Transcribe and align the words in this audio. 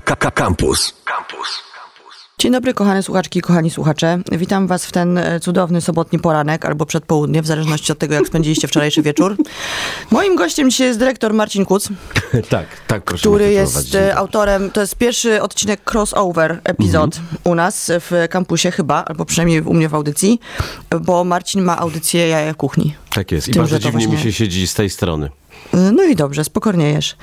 Campus. 0.00 0.94
Campus. 1.04 1.68
Dzień 2.38 2.52
dobry, 2.52 2.74
kochane 2.74 3.02
słuchaczki 3.02 3.38
i 3.38 3.42
kochani 3.42 3.70
słuchacze. 3.70 4.18
Witam 4.32 4.66
Was 4.66 4.86
w 4.86 4.92
ten 4.92 5.18
e, 5.18 5.40
cudowny 5.40 5.80
sobotni 5.80 6.18
poranek 6.18 6.64
albo 6.64 6.86
przedpołudnie, 6.86 7.42
w 7.42 7.46
zależności 7.46 7.92
od 7.92 7.98
tego, 7.98 8.14
jak 8.14 8.26
spędziliście 8.26 8.68
wczorajszy 8.68 9.02
wieczór. 9.02 9.36
Moim 10.10 10.36
gościem 10.36 10.70
dzisiaj 10.70 10.86
jest 10.86 10.98
dyrektor 10.98 11.34
Marcin 11.34 11.64
Kuc, 11.64 11.88
tak, 12.48 12.66
tak, 12.86 13.02
proszę. 13.02 13.28
który 13.28 13.52
jest 13.52 13.94
e, 13.94 14.16
autorem, 14.16 14.70
to 14.70 14.80
jest 14.80 14.96
pierwszy 14.96 15.42
odcinek 15.42 15.80
crossover 15.92 16.60
epizod 16.64 17.16
mhm. 17.16 17.38
u 17.44 17.54
nas 17.54 17.90
w 18.00 18.26
kampusie 18.30 18.70
chyba, 18.70 19.04
albo 19.04 19.24
przynajmniej 19.24 19.60
u 19.60 19.74
mnie 19.74 19.88
w 19.88 19.94
audycji, 19.94 20.40
bo 21.00 21.24
Marcin 21.24 21.62
ma 21.62 21.78
audycję 21.78 22.28
Jaja 22.28 22.54
Kuchni. 22.54 22.94
Tak 23.10 23.32
jest 23.32 23.48
i 23.48 23.52
bardzo 23.52 23.78
dziwnie 23.78 24.06
właśnie... 24.06 24.16
mi 24.16 24.22
się 24.22 24.32
siedzi 24.32 24.68
z 24.68 24.74
tej 24.74 24.90
strony. 24.90 25.30
No 25.72 26.04
i 26.04 26.16
dobrze, 26.16 26.44
spokojniejesz. 26.44 27.16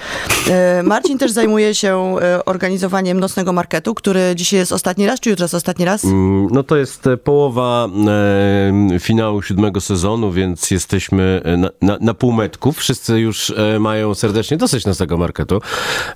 E, 0.50 0.84
Marcin 0.84 1.18
też 1.18 1.32
zajmuje 1.32 1.76
się 1.76 2.16
e, 2.22 2.46
organizowaniem 2.46 3.20
nocnego 3.20 3.54
marketu, 3.54 3.96
który 3.96 4.34
dzisiaj 4.36 4.60
jest 4.60 4.72
ostatni 4.72 5.08
raz, 5.08 5.20
czy 5.20 5.30
jutro 5.30 5.44
jest 5.44 5.54
ostatni 5.54 5.86
raz? 5.86 6.04
Mm, 6.04 6.48
no 6.52 6.64
to 6.64 6.78
jest 6.78 7.08
e, 7.08 7.18
połowa 7.18 7.88
e, 8.96 9.00
finału 9.00 9.42
siódmego 9.42 9.82
sezonu, 9.82 10.32
więc 10.32 10.72
jesteśmy 10.72 11.42
na, 11.58 11.70
na, 11.82 11.98
na 12.02 12.14
półmetków. 12.14 12.78
Wszyscy 12.78 13.20
już 13.20 13.54
mają 13.80 14.16
serdecznie 14.16 14.58
dosyć 14.58 14.86
nocnego 14.86 15.18
marketu. 15.18 15.62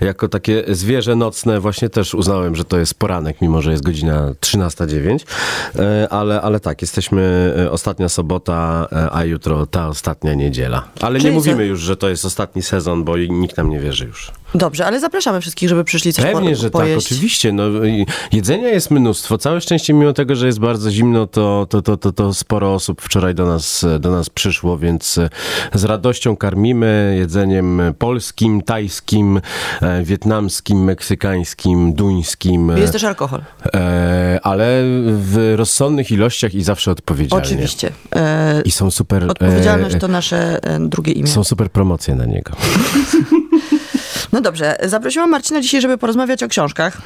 Jako 0.01 0.27
takie 0.27 0.63
zwierzę 0.67 1.15
nocne 1.15 1.59
właśnie 1.59 1.89
też 1.89 2.13
uznałem, 2.13 2.55
że 2.55 2.65
to 2.65 2.77
jest 2.77 2.93
poranek, 2.93 3.41
mimo 3.41 3.61
że 3.61 3.71
jest 3.71 3.83
godzina 3.83 4.33
13.09. 4.41 5.19
E, 5.79 6.09
ale, 6.09 6.41
ale 6.41 6.59
tak, 6.59 6.81
jesteśmy 6.81 7.53
ostatnia 7.71 8.09
sobota, 8.09 8.87
a 9.11 9.23
jutro 9.23 9.65
ta 9.65 9.87
ostatnia 9.87 10.33
niedziela. 10.33 10.87
Ale 11.01 11.19
Czyli 11.19 11.29
nie 11.29 11.35
mówimy 11.35 11.57
co? 11.57 11.63
już, 11.63 11.79
że 11.79 11.97
to 11.97 12.08
jest 12.09 12.25
ostatni 12.25 12.61
sezon, 12.61 13.03
bo 13.03 13.17
nikt 13.17 13.57
nam 13.57 13.69
nie 13.69 13.79
wierzy 13.79 14.05
już. 14.05 14.31
Dobrze, 14.55 14.85
ale 14.85 14.99
zapraszamy 14.99 15.41
wszystkich, 15.41 15.69
żeby 15.69 15.83
przyszli 15.83 16.13
coś 16.13 16.25
Pewnie, 16.25 16.49
po, 16.49 16.55
że 16.55 16.69
pojeść. 16.69 17.05
tak, 17.05 17.13
oczywiście. 17.13 17.51
No, 17.51 17.63
jedzenia 18.31 18.67
jest 18.67 18.91
mnóstwo. 18.91 19.37
Całe 19.37 19.61
szczęście, 19.61 19.93
mimo 19.93 20.13
tego, 20.13 20.35
że 20.35 20.45
jest 20.45 20.59
bardzo 20.59 20.91
zimno, 20.91 21.27
to, 21.27 21.67
to, 21.69 21.81
to, 21.81 21.97
to, 21.97 22.11
to 22.11 22.33
sporo 22.33 22.73
osób 22.73 23.01
wczoraj 23.01 23.35
do 23.35 23.45
nas, 23.45 23.85
do 23.99 24.11
nas 24.11 24.29
przyszło, 24.29 24.77
więc 24.77 25.19
z 25.73 25.83
radością 25.83 26.37
karmimy 26.37 27.15
jedzeniem 27.19 27.81
polskim, 27.99 28.61
tajskim, 28.61 29.41
e, 29.81 30.03
wietnamskim, 30.03 30.83
meksykańskim, 30.83 31.93
duńskim. 31.93 32.71
Jest 32.77 32.93
też 32.93 33.03
alkohol. 33.03 33.41
E, 33.73 34.39
ale 34.43 34.81
w 35.05 35.53
rozsądnych 35.55 36.11
ilościach 36.11 36.53
i 36.53 36.63
zawsze 36.63 36.91
odpowiedzialnie. 36.91 37.45
Oczywiście. 37.45 37.91
E, 38.15 38.61
I 38.61 38.71
są 38.71 38.91
super... 38.91 39.31
Odpowiedzialność 39.31 39.95
to 39.99 40.07
nasze 40.07 40.63
e, 40.63 40.79
drugie 40.79 41.13
imię. 41.13 41.27
Są 41.27 41.43
super 41.43 41.71
promocje 41.71 41.98
na 42.07 42.25
niego. 42.25 42.51
No 44.33 44.41
dobrze, 44.41 44.77
zaprosiłam 44.83 45.29
Marcina 45.29 45.61
dzisiaj, 45.61 45.81
żeby 45.81 45.97
porozmawiać 45.97 46.43
o 46.43 46.47
książkach. 46.47 47.01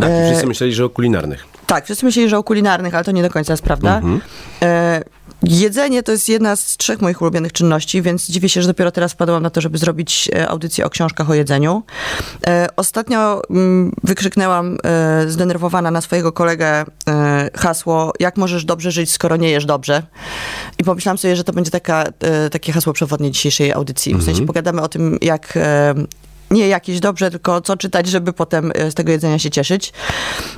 Tak, 0.00 0.10
wszyscy 0.26 0.46
myśleli, 0.46 0.72
że 0.72 0.84
o 0.84 0.90
kulinarnych. 0.90 1.44
Tak, 1.66 1.84
wszyscy 1.84 2.04
myśleli, 2.04 2.28
że 2.28 2.38
o 2.38 2.42
kulinarnych, 2.42 2.94
ale 2.94 3.04
to 3.04 3.12
nie 3.12 3.22
do 3.22 3.30
końca 3.30 3.52
jest 3.52 3.62
prawda. 3.62 3.96
Mhm. 3.96 4.20
E, 4.62 5.02
jedzenie 5.42 6.02
to 6.02 6.12
jest 6.12 6.28
jedna 6.28 6.56
z 6.56 6.76
trzech 6.76 7.00
moich 7.00 7.22
ulubionych 7.22 7.52
czynności, 7.52 8.02
więc 8.02 8.26
dziwię 8.26 8.48
się, 8.48 8.62
że 8.62 8.68
dopiero 8.68 8.90
teraz 8.90 9.12
wpadłam 9.12 9.42
na 9.42 9.50
to, 9.50 9.60
żeby 9.60 9.78
zrobić 9.78 10.30
e, 10.34 10.48
audycję 10.48 10.86
o 10.86 10.90
książkach 10.90 11.30
o 11.30 11.34
jedzeniu. 11.34 11.82
E, 12.46 12.68
ostatnio 12.76 13.42
mm, 13.50 13.92
wykrzyknęłam 14.04 14.78
e, 14.84 15.24
zdenerwowana 15.28 15.90
na 15.90 16.00
swojego 16.00 16.32
kolegę 16.32 16.84
hasło 17.54 18.12
jak 18.20 18.36
możesz 18.36 18.64
dobrze 18.64 18.90
żyć, 18.90 19.12
skoro 19.12 19.36
nie 19.36 19.50
jesz 19.50 19.66
dobrze. 19.66 20.02
I 20.78 20.84
pomyślałam 20.84 21.18
sobie, 21.18 21.36
że 21.36 21.44
to 21.44 21.52
będzie 21.52 21.70
taka, 21.70 22.04
takie 22.50 22.72
hasło 22.72 22.92
przewodnie 22.92 23.30
dzisiejszej 23.30 23.72
audycji. 23.72 24.14
W 24.14 24.16
sensie 24.16 24.30
mhm. 24.30 24.46
pogadamy 24.46 24.82
o 24.82 24.88
tym, 24.88 25.18
jak 25.20 25.58
nie 26.52 26.68
jakieś 26.68 27.00
dobrze, 27.00 27.30
tylko 27.30 27.60
co 27.60 27.76
czytać, 27.76 28.06
żeby 28.06 28.32
potem 28.32 28.72
e, 28.74 28.90
z 28.90 28.94
tego 28.94 29.12
jedzenia 29.12 29.38
się 29.38 29.50
cieszyć. 29.50 29.92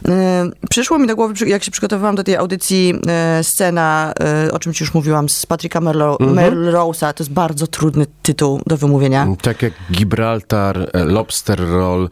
E, 0.08 0.50
przyszło 0.70 0.98
mi 0.98 1.06
do 1.06 1.16
głowy, 1.16 1.34
jak 1.46 1.64
się 1.64 1.70
przygotowywałam 1.70 2.16
do 2.16 2.24
tej 2.24 2.36
audycji, 2.36 2.94
e, 3.08 3.44
scena, 3.44 4.12
o 4.52 4.58
czym 4.58 4.74
ci 4.74 4.84
już 4.84 4.94
mówiłam, 4.94 5.28
z 5.28 5.46
Patricka 5.46 5.80
Merlo, 5.80 6.16
mhm. 6.20 6.54
Melrose'a. 6.54 7.12
To 7.12 7.22
jest 7.24 7.32
bardzo 7.32 7.66
trudny 7.66 8.06
tytuł 8.22 8.60
do 8.66 8.76
wymówienia. 8.76 9.28
Tak 9.42 9.62
jak 9.62 9.72
Gibraltar, 9.92 10.90
Lobster 10.94 11.60
Roll. 11.68 12.08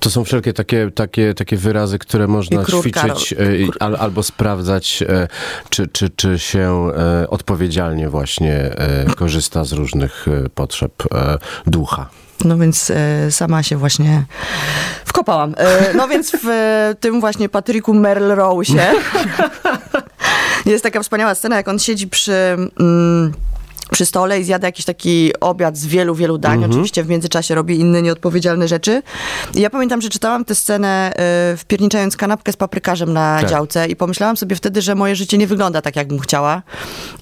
To 0.00 0.10
są 0.10 0.24
wszelkie 0.24 0.52
takie, 0.52 0.90
takie, 0.90 1.34
takie 1.34 1.56
wyrazy, 1.56 1.98
które 1.98 2.26
można 2.26 2.64
ćwiczyć 2.64 3.34
al, 3.80 3.96
albo 3.96 4.22
sprawdzać, 4.22 5.04
czy, 5.68 5.88
czy, 5.88 6.10
czy 6.10 6.38
się 6.38 6.90
odpowiedzialnie 7.28 8.08
właśnie 8.08 8.70
korzysta 9.16 9.64
z 9.64 9.72
różnych 9.72 10.26
potrzeb 10.54 11.02
ducha. 11.66 12.08
No 12.44 12.58
więc 12.58 12.90
e, 12.90 13.30
sama 13.30 13.62
się 13.62 13.76
właśnie 13.76 14.24
wkopałam. 15.04 15.54
E, 15.56 15.94
no 15.94 16.08
więc 16.08 16.32
w 16.42 16.48
e, 16.48 16.94
tym 17.00 17.20
właśnie 17.20 17.48
Patryku 17.48 17.94
Merlerosie 17.94 18.92
jest 20.66 20.84
taka 20.84 21.02
wspaniała 21.02 21.34
scena, 21.34 21.56
jak 21.56 21.68
on 21.68 21.78
siedzi 21.78 22.08
przy... 22.08 22.56
Mm, 22.80 23.32
przy 23.90 24.06
stole 24.06 24.40
i 24.40 24.44
zjada 24.44 24.68
jakiś 24.68 24.84
taki 24.84 25.32
obiad 25.40 25.76
z 25.76 25.86
wielu, 25.86 26.14
wielu 26.14 26.38
dań. 26.38 26.58
Mm 26.58 26.70
-hmm. 26.70 26.72
Oczywiście 26.72 27.04
w 27.04 27.08
międzyczasie 27.08 27.54
robi 27.54 27.80
inne 27.80 28.02
nieodpowiedzialne 28.02 28.68
rzeczy. 28.68 29.02
I 29.54 29.60
ja 29.60 29.70
pamiętam, 29.70 30.00
że 30.00 30.08
czytałam 30.08 30.44
tę 30.44 30.54
scenę 30.54 31.12
y, 31.52 31.56
wpierniczając 31.56 32.16
kanapkę 32.16 32.52
z 32.52 32.56
paprykarzem 32.56 33.12
na 33.12 33.38
tak. 33.40 33.50
działce 33.50 33.86
i 33.86 33.96
pomyślałam 33.96 34.36
sobie 34.36 34.56
wtedy, 34.56 34.82
że 34.82 34.94
moje 34.94 35.16
życie 35.16 35.38
nie 35.38 35.46
wygląda 35.46 35.82
tak, 35.82 35.96
jakbym 35.96 36.18
chciała. 36.18 36.62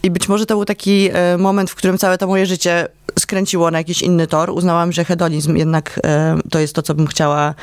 I 0.03 0.11
być 0.11 0.29
może 0.29 0.47
to 0.47 0.55
był 0.55 0.65
taki 0.65 1.11
y, 1.35 1.39
moment, 1.39 1.71
w 1.71 1.75
którym 1.75 1.99
całe 1.99 2.19
to 2.19 2.27
moje 2.27 2.47
życie 2.47 2.89
skręciło 3.19 3.71
na 3.71 3.79
jakiś 3.79 4.03
inny 4.03 4.27
tor. 4.27 4.51
Uznałam, 4.51 4.93
że 4.93 5.05
hedonizm 5.05 5.57
jednak 5.57 6.01
e, 6.05 6.37
to 6.51 6.59
jest 6.59 6.75
to, 6.75 6.83
co 6.83 6.95
bym 6.95 7.07
chciała 7.07 7.55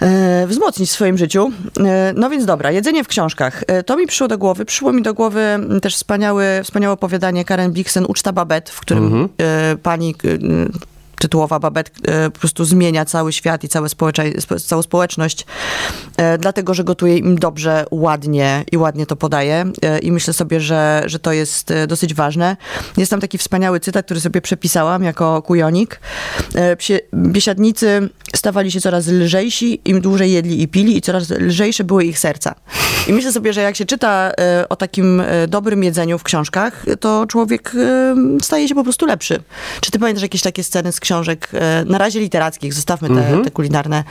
e, 0.00 0.46
wzmocnić 0.46 0.90
w 0.90 0.92
swoim 0.92 1.18
życiu. 1.18 1.50
E, 1.80 2.12
no 2.16 2.30
więc 2.30 2.44
dobra, 2.44 2.70
jedzenie 2.70 3.04
w 3.04 3.08
książkach. 3.08 3.64
To 3.86 3.96
mi 3.96 4.06
przyszło 4.06 4.28
do 4.28 4.38
głowy. 4.38 4.64
Przyszło 4.64 4.92
mi 4.92 5.02
do 5.02 5.14
głowy 5.14 5.58
też 5.82 5.96
wspaniały, 5.96 6.44
wspaniałe 6.64 6.92
opowiadanie 6.92 7.44
Karen 7.44 7.72
Blixen, 7.72 8.04
Uczta 8.08 8.32
Babet, 8.32 8.70
w 8.70 8.80
którym 8.80 9.04
mhm. 9.04 9.28
pani 9.82 10.14
tytułowa 11.20 11.58
Babet 11.58 11.90
e, 12.04 12.30
po 12.30 12.38
prostu 12.38 12.64
zmienia 12.64 13.04
cały 13.04 13.32
świat 13.32 13.64
i 13.64 13.68
całe 13.68 13.88
całą 14.66 14.82
społeczność, 14.82 15.46
e, 16.16 16.38
dlatego, 16.38 16.74
że 16.74 16.84
gotuje 16.84 17.18
im 17.18 17.38
dobrze, 17.38 17.84
ładnie 17.90 18.64
i 18.72 18.76
ładnie 18.76 19.06
to 19.06 19.16
podaje. 19.16 19.72
E, 19.82 19.98
I 19.98 20.12
myślę 20.12 20.32
sobie, 20.32 20.60
że, 20.60 21.02
że 21.06 21.18
to 21.18 21.32
jest 21.32 21.72
dosyć 21.88 22.14
ważne. 22.14 22.56
Jest 22.96 23.10
tam 23.10 23.20
taki 23.20 23.38
wspaniały 23.38 23.80
cytat, 23.80 24.04
który 24.04 24.20
sobie 24.20 24.40
przepisałam 24.40 25.02
jako 25.02 25.42
kujonik. 25.42 26.00
Biesiadnicy 27.14 28.08
stawali 28.36 28.72
się 28.72 28.80
coraz 28.80 29.06
lżejsi, 29.06 29.80
im 29.84 30.00
dłużej 30.00 30.32
jedli 30.32 30.62
i 30.62 30.68
pili 30.68 30.96
i 30.96 31.00
coraz 31.00 31.30
lżejsze 31.30 31.84
były 31.84 32.04
ich 32.04 32.18
serca. 32.18 32.54
I 33.08 33.12
myślę 33.12 33.32
sobie, 33.32 33.52
że 33.52 33.60
jak 33.60 33.76
się 33.76 33.84
czyta 33.84 34.32
o 34.68 34.76
takim 34.76 35.22
dobrym 35.48 35.84
jedzeniu 35.84 36.18
w 36.18 36.22
książkach, 36.22 36.84
to 37.00 37.26
człowiek 37.26 37.72
staje 38.42 38.68
się 38.68 38.74
po 38.74 38.82
prostu 38.82 39.06
lepszy. 39.06 39.42
Czy 39.80 39.90
ty 39.90 39.98
pamiętasz 39.98 40.22
jakieś 40.22 40.42
takie 40.42 40.64
sceny 40.64 40.92
z 40.92 41.00
książek, 41.00 41.09
książek, 41.10 41.48
e, 41.52 41.84
na 41.84 41.98
razie 41.98 42.20
literackich, 42.20 42.74
zostawmy 42.74 43.08
te, 43.08 43.14
mhm. 43.14 43.44
te 43.44 43.50
kulinarne, 43.50 44.04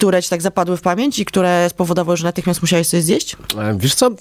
które 0.00 0.22
ci 0.22 0.30
tak 0.30 0.42
zapadły 0.42 0.76
w 0.76 0.80
pamięć 0.80 1.18
i 1.18 1.24
które 1.24 1.68
spowodowały, 1.70 2.16
że 2.16 2.24
natychmiast 2.24 2.62
musiałeś 2.62 2.88
coś 2.88 3.02
zjeść? 3.02 3.36
E, 3.58 3.78
wiesz 3.78 3.94
co, 3.94 4.06
e, 4.06 4.12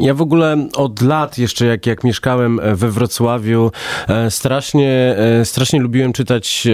ja 0.00 0.14
w 0.14 0.22
ogóle 0.22 0.68
od 0.74 1.02
lat 1.02 1.38
jeszcze, 1.38 1.66
jak, 1.66 1.86
jak 1.86 2.04
mieszkałem 2.04 2.60
we 2.74 2.90
Wrocławiu, 2.90 3.72
strasznie, 4.30 5.16
strasznie 5.44 5.80
lubiłem 5.80 6.12
czytać 6.12 6.68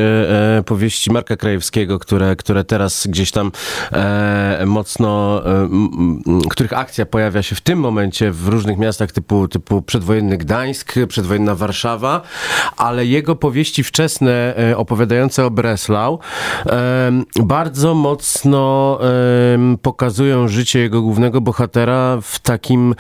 powieści 0.66 1.12
Marka 1.12 1.36
Krajewskiego, 1.36 1.98
które, 1.98 2.36
które 2.36 2.64
teraz 2.64 3.06
gdzieś 3.06 3.30
tam 3.30 3.52
mocno, 4.66 5.42
których 6.50 6.72
akcja 6.72 7.06
pojawia 7.06 7.42
się 7.42 7.54
w 7.54 7.60
tym 7.60 7.78
momencie 7.78 8.30
w 8.30 8.48
różnych 8.48 8.78
miastach 8.78 9.12
typu, 9.12 9.48
typu 9.48 9.82
przedwojenny 9.82 10.36
Gdańsk, 10.36 10.94
przedwojenna 11.08 11.54
Warszawa, 11.54 12.20
ale 12.76 13.06
jego 13.06 13.36
powieści 13.36 13.84
wczesne 13.84 14.54
E, 14.58 14.76
opowiadające 14.76 15.46
o 15.46 15.50
Breslau 15.50 16.18
bardzo 17.36 17.94
mocno 18.04 18.98
pokazują 19.82 20.48
życie 20.48 20.78
jego 20.78 21.02
głównego 21.02 21.40
bohatera 21.40 22.18
w 22.22 22.38
takim 22.38 22.94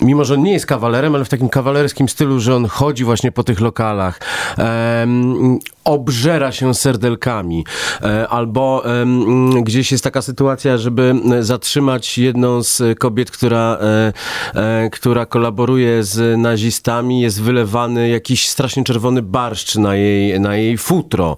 mimo 0.00 0.24
że 0.24 0.34
on 0.34 0.42
nie 0.42 0.52
jest 0.52 0.66
kawalerem, 0.66 1.14
ale 1.14 1.24
w 1.24 1.28
takim 1.28 1.48
kawalerskim 1.48 2.08
stylu, 2.08 2.40
że 2.40 2.56
on 2.56 2.66
chodzi 2.66 3.04
właśnie 3.04 3.32
po 3.32 3.44
tych 3.44 3.60
lokalach, 3.60 4.20
um, 4.58 5.58
obżera 5.86 6.52
się 6.52 6.74
serdelkami, 6.74 7.64
e, 8.02 8.28
albo 8.28 8.82
um, 8.84 9.64
gdzieś 9.64 9.92
jest 9.92 10.04
taka 10.04 10.22
sytuacja, 10.22 10.78
żeby 10.78 11.14
zatrzymać 11.40 12.18
jedną 12.18 12.62
z 12.62 12.98
kobiet, 12.98 13.30
która, 13.30 13.78
e, 13.80 14.12
e, 14.54 14.90
która 14.90 15.26
kolaboruje 15.26 16.02
z 16.02 16.38
nazistami, 16.38 17.20
jest 17.20 17.42
wylewany 17.42 18.08
jakiś 18.08 18.48
strasznie 18.48 18.84
czerwony 18.84 19.22
barszcz 19.22 19.76
na 19.76 19.94
jej, 19.94 20.40
na 20.40 20.56
jej 20.56 20.78
futro. 20.78 21.36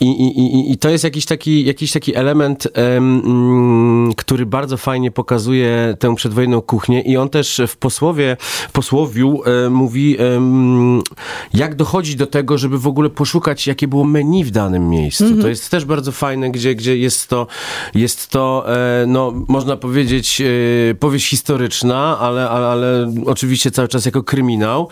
I, 0.00 0.06
i, 0.06 0.38
i, 0.38 0.72
i 0.72 0.78
to 0.78 0.88
jest 0.88 1.04
jakiś 1.04 1.26
taki, 1.26 1.64
jakiś 1.64 1.92
taki 1.92 2.16
element, 2.16 2.68
um, 2.94 4.12
który 4.16 4.46
bardzo 4.46 4.76
fajnie 4.76 5.10
pokazuje 5.10 5.96
tę 5.98 6.14
przedwojenną 6.14 6.60
kuchnię. 6.60 7.00
I 7.00 7.16
on 7.16 7.28
też 7.28 7.60
w 7.68 7.76
posłowie, 7.76 8.36
posłowiu 8.72 9.42
e, 9.44 9.70
mówi, 9.70 10.16
e, 10.20 10.22
jak 11.54 11.74
dochodzić 11.74 12.16
do 12.16 12.26
tego, 12.26 12.58
żeby 12.58 12.78
w 12.78 12.86
ogóle 12.86 13.10
poszukać 13.10 13.66
jakiejś 13.66 13.81
jakie 13.82 13.88
było 13.88 14.04
menu 14.04 14.44
w 14.44 14.50
danym 14.50 14.88
miejscu. 14.88 15.24
To 15.42 15.48
jest 15.48 15.70
też 15.70 15.84
bardzo 15.84 16.12
fajne, 16.12 16.50
gdzie, 16.50 16.74
gdzie 16.74 16.96
jest 16.96 17.28
to, 17.28 17.46
jest 17.94 18.30
to 18.30 18.64
e, 18.66 19.06
no, 19.06 19.32
można 19.48 19.76
powiedzieć, 19.76 20.40
e, 20.40 20.94
powieść 20.94 21.28
historyczna, 21.28 22.18
ale, 22.18 22.50
ale, 22.50 22.66
ale 22.66 23.12
oczywiście 23.26 23.70
cały 23.70 23.88
czas 23.88 24.06
jako 24.06 24.22
kryminał, 24.22 24.88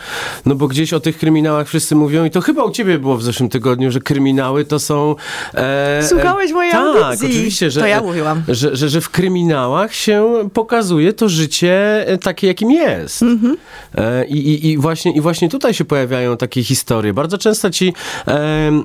no 0.46 0.54
bo 0.54 0.69
gdzieś 0.69 0.92
o 0.92 1.00
tych 1.00 1.19
kryminałach 1.19 1.69
wszyscy 1.69 1.96
mówią 1.96 2.25
i 2.25 2.31
to 2.31 2.40
chyba 2.40 2.64
u 2.64 2.70
ciebie 2.70 2.98
było 2.98 3.16
w 3.16 3.22
zeszłym 3.22 3.48
tygodniu, 3.48 3.90
że 3.90 4.00
kryminały 4.00 4.64
to 4.64 4.78
są... 4.78 5.14
E, 5.54 6.02
Słuchałeś 6.08 6.52
mojej 6.52 6.72
tak, 6.72 6.96
audycji. 6.96 7.28
oczywiście, 7.28 7.70
że, 7.70 7.81
To 7.81 7.87
ja 7.87 8.00
mówiłam. 8.00 8.42
Że, 8.48 8.76
że, 8.76 8.88
że 8.88 9.00
w 9.00 9.10
kryminałach 9.10 9.94
się 9.94 10.48
pokazuje 10.52 11.12
to 11.12 11.28
życie 11.28 12.04
e, 12.06 12.19
takie, 12.19 12.46
jakim 12.46 12.70
jest. 12.70 13.22
Mhm. 13.22 13.56
E, 13.94 14.26
I, 14.26 14.37
i, 14.37 14.70
i, 14.70 14.78
właśnie, 14.78 15.12
I 15.12 15.20
właśnie 15.20 15.48
tutaj 15.48 15.75
się 15.75 15.84
pojawiają 15.84 16.37
takie 16.37 16.64
historie. 16.64 17.12
Bardzo 17.12 17.38
często 17.38 17.70
ci, 17.70 17.92
e, 18.26 18.31
mm, 18.69 18.80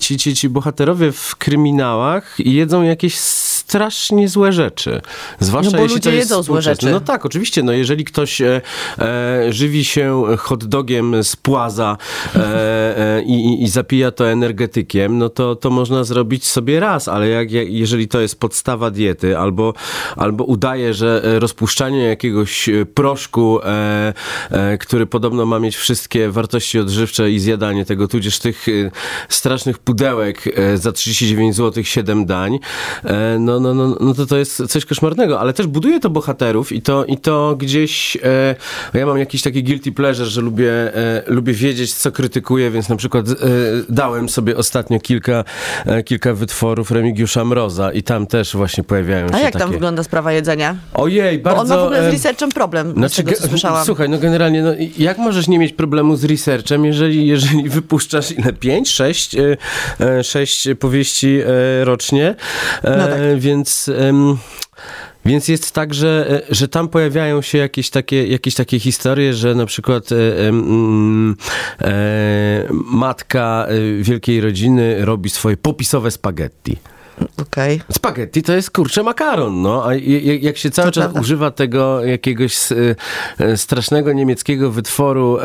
ci, 0.00 0.16
ci, 0.16 0.36
ci 0.36 0.48
bohaterowie 0.48 1.12
w 1.12 1.36
kryminałach 1.36 2.36
jedzą 2.38 2.82
jakieś 2.82 3.18
strasznie 3.66 4.28
złe 4.28 4.52
rzeczy. 4.52 5.00
Zwłaszcza 5.40 5.70
No 5.72 5.76
bo 5.78 5.82
jeśli 5.82 6.00
to 6.00 6.08
ludzie 6.08 6.16
jest 6.18 6.30
jedzą 6.30 6.42
złe 6.42 6.62
rzeczy. 6.62 6.90
No 6.90 7.00
tak, 7.00 7.26
oczywiście. 7.26 7.62
No 7.62 7.72
jeżeli 7.72 8.04
ktoś 8.04 8.40
e, 8.40 8.60
e, 8.98 9.52
żywi 9.52 9.84
się 9.84 10.24
hot 10.38 10.64
dogiem 10.64 11.24
z 11.24 11.36
płaza 11.36 11.96
e, 12.36 12.38
e, 13.18 13.22
i, 13.22 13.62
i- 13.62 13.68
zapija 13.68 14.10
to 14.10 14.28
energetykiem, 14.30 15.18
no 15.18 15.28
to, 15.28 15.56
to 15.56 15.70
można 15.70 16.04
zrobić 16.04 16.46
sobie 16.46 16.80
raz, 16.80 17.08
ale 17.08 17.28
jak, 17.28 17.50
jak, 17.52 17.68
jeżeli 17.70 18.08
to 18.08 18.20
jest 18.20 18.40
podstawa 18.40 18.90
diety, 18.90 19.38
albo, 19.38 19.74
albo 20.16 20.44
udaje, 20.44 20.94
że 20.94 21.22
rozpuszczanie 21.38 22.04
jakiegoś 22.04 22.68
e, 22.68 22.86
proszku, 22.86 23.60
e, 23.62 24.12
który 24.80 25.06
podobno 25.06 25.46
ma 25.46 25.58
mieć 25.58 25.76
wszystkie 25.76 26.30
wartości 26.30 26.78
odżywcze 26.78 27.30
i 27.30 27.38
zjadanie 27.38 27.84
tego, 27.84 28.08
tudzież 28.08 28.38
tych 28.38 28.66
strasznych 29.28 29.78
pudełek 29.78 30.44
za 30.74 30.92
39 30.92 31.56
zł 31.56 31.84
7 31.84 32.26
dań, 32.26 32.58
no, 33.38 33.60
no, 33.62 33.74
no, 33.74 33.96
no 34.00 34.14
to 34.14 34.26
to 34.26 34.36
jest 34.36 34.62
coś 34.68 34.84
koszmarnego, 34.84 35.40
ale 35.40 35.52
też 35.52 35.66
buduje 35.66 36.00
to 36.00 36.10
bohaterów 36.10 36.72
i 36.72 36.82
to, 36.82 37.04
i 37.04 37.18
to 37.18 37.56
gdzieś, 37.58 38.16
e, 38.16 38.54
ja 38.94 39.06
mam 39.06 39.18
jakiś 39.18 39.42
taki 39.42 39.64
guilty 39.64 39.92
pleasure, 39.92 40.26
że 40.26 40.40
lubię, 40.40 40.96
e, 40.96 41.22
lubię 41.26 41.52
wiedzieć, 41.52 41.94
co 41.94 42.12
krytykuję, 42.12 42.70
więc 42.70 42.88
na 42.88 42.96
przykład 42.96 43.28
e, 43.28 43.34
dałem 43.88 44.28
sobie 44.28 44.56
ostatnio 44.56 45.00
kilka, 45.00 45.44
e, 45.86 46.02
kilka 46.02 46.34
wytworów 46.34 46.90
Remigiusza 46.90 47.44
Mroza 47.44 47.92
i 47.92 48.02
tam 48.02 48.26
też 48.26 48.56
właśnie 48.56 48.84
pojawiają 48.84 49.28
się 49.28 49.34
A 49.34 49.38
jak 49.38 49.52
takie... 49.52 49.64
tam 49.64 49.72
wygląda 49.72 50.02
sprawa 50.02 50.32
jedzenia? 50.32 50.76
Ojej, 50.94 51.38
Bo 51.38 51.44
bardzo... 51.44 51.60
on 51.62 51.68
ma 51.68 51.76
w 51.76 51.86
ogóle 51.86 52.10
z 52.10 52.12
researchem 52.12 52.50
problem, 52.50 53.08
z 53.08 53.16
tego 53.16 53.32
słyszałam. 53.48 53.84
Słuchaj, 53.84 54.08
no 54.08 54.18
generalnie, 54.18 54.62
no, 54.62 54.70
jak 54.98 55.18
możesz 55.18 55.48
nie 55.48 55.58
mieć 55.58 55.72
problemu 55.72 56.16
z 56.16 56.24
researchem, 56.24 56.84
jeżeli, 56.84 57.26
jeżeli 57.26 57.68
wypuszczasz 57.78 58.32
ile? 58.32 58.52
Pięć, 58.52 58.90
sześć, 58.90 59.34
e, 59.34 59.56
e, 60.00 60.24
sześć 60.24 60.68
powieści 60.80 61.40
e, 61.40 61.84
rocznie? 61.84 62.34
E, 62.82 62.96
No 62.96 63.06
tak. 63.06 63.20
Więc... 63.42 63.90
więc 65.24 65.48
jest 65.48 65.72
tak, 65.72 65.94
że, 65.94 66.42
e, 66.50 66.54
że 66.54 66.68
tam 66.68 66.88
pojawiają 66.88 67.42
się 67.42 67.58
jakieś 67.58 67.90
takie, 67.90 68.26
jakieś 68.26 68.54
takie 68.54 68.78
historie, 68.78 69.34
że 69.34 69.54
na 69.54 69.66
przykład 69.66 70.12
e, 70.12 70.48
mm, 70.48 71.36
e, 71.80 72.68
matka 72.70 73.66
wielkiej 74.00 74.40
rodziny 74.40 75.04
robi 75.04 75.30
swoje 75.30 75.56
popisowe 75.56 76.10
spaghetti. 76.10 76.76
Okej. 77.42 77.80
Spaghetti 77.92 78.42
to 78.42 78.52
jest 78.52 78.70
kurczę 78.70 79.02
makaron, 79.02 79.62
no. 79.62 79.86
A 79.86 79.94
jak 80.40 80.56
się 80.56 80.70
cały 80.70 80.88
To 80.88 80.92
czas 80.92 81.04
prawda. 81.04 81.20
używa 81.20 81.50
tego 81.50 82.04
jakiegoś 82.04 82.56
e, 83.38 83.56
strasznego 83.56 84.12
niemieckiego 84.12 84.70
wytworu 84.70 85.38
e, 85.38 85.42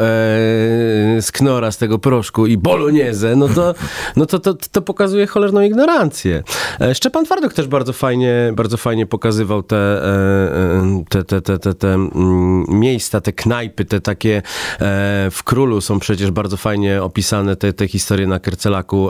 z 1.22 1.32
knora, 1.32 1.72
z 1.72 1.78
tego 1.78 2.00
proszku 2.00 2.48
i 2.48 2.58
bolognese, 2.58 3.36
no 3.36 3.48
to, 3.50 3.76
no 4.16 4.26
to, 4.26 4.40
to, 4.40 4.54
to 4.72 4.82
pokazuje 4.82 5.28
cholerną 5.28 5.62
ignorancję. 5.62 6.44
E, 6.82 6.96
Szczepan 6.96 7.26
Twardok 7.26 7.54
też 7.54 7.68
bardzo 7.68 7.94
fajnie, 7.94 8.54
bardzo 8.56 8.78
fajnie 8.78 9.06
pokazywał 9.06 9.64
te, 9.64 9.78
e, 9.78 11.04
te, 11.10 11.24
te, 11.24 11.42
te, 11.42 11.60
te, 11.60 11.74
te 11.74 11.94
mm, 11.94 12.66
miejsca, 12.70 13.22
te 13.22 13.34
knajpy, 13.34 13.86
te 13.86 14.02
takie 14.02 14.42
w 15.32 15.40
Królu 15.44 15.82
są 15.82 16.00
przecież 16.00 16.32
bardzo 16.32 16.58
fajnie 16.58 17.04
opisane 17.04 17.56
te, 17.56 17.74
te 17.74 17.88
historie 17.88 18.28
na 18.28 18.40
Kercelaku, 18.40 19.10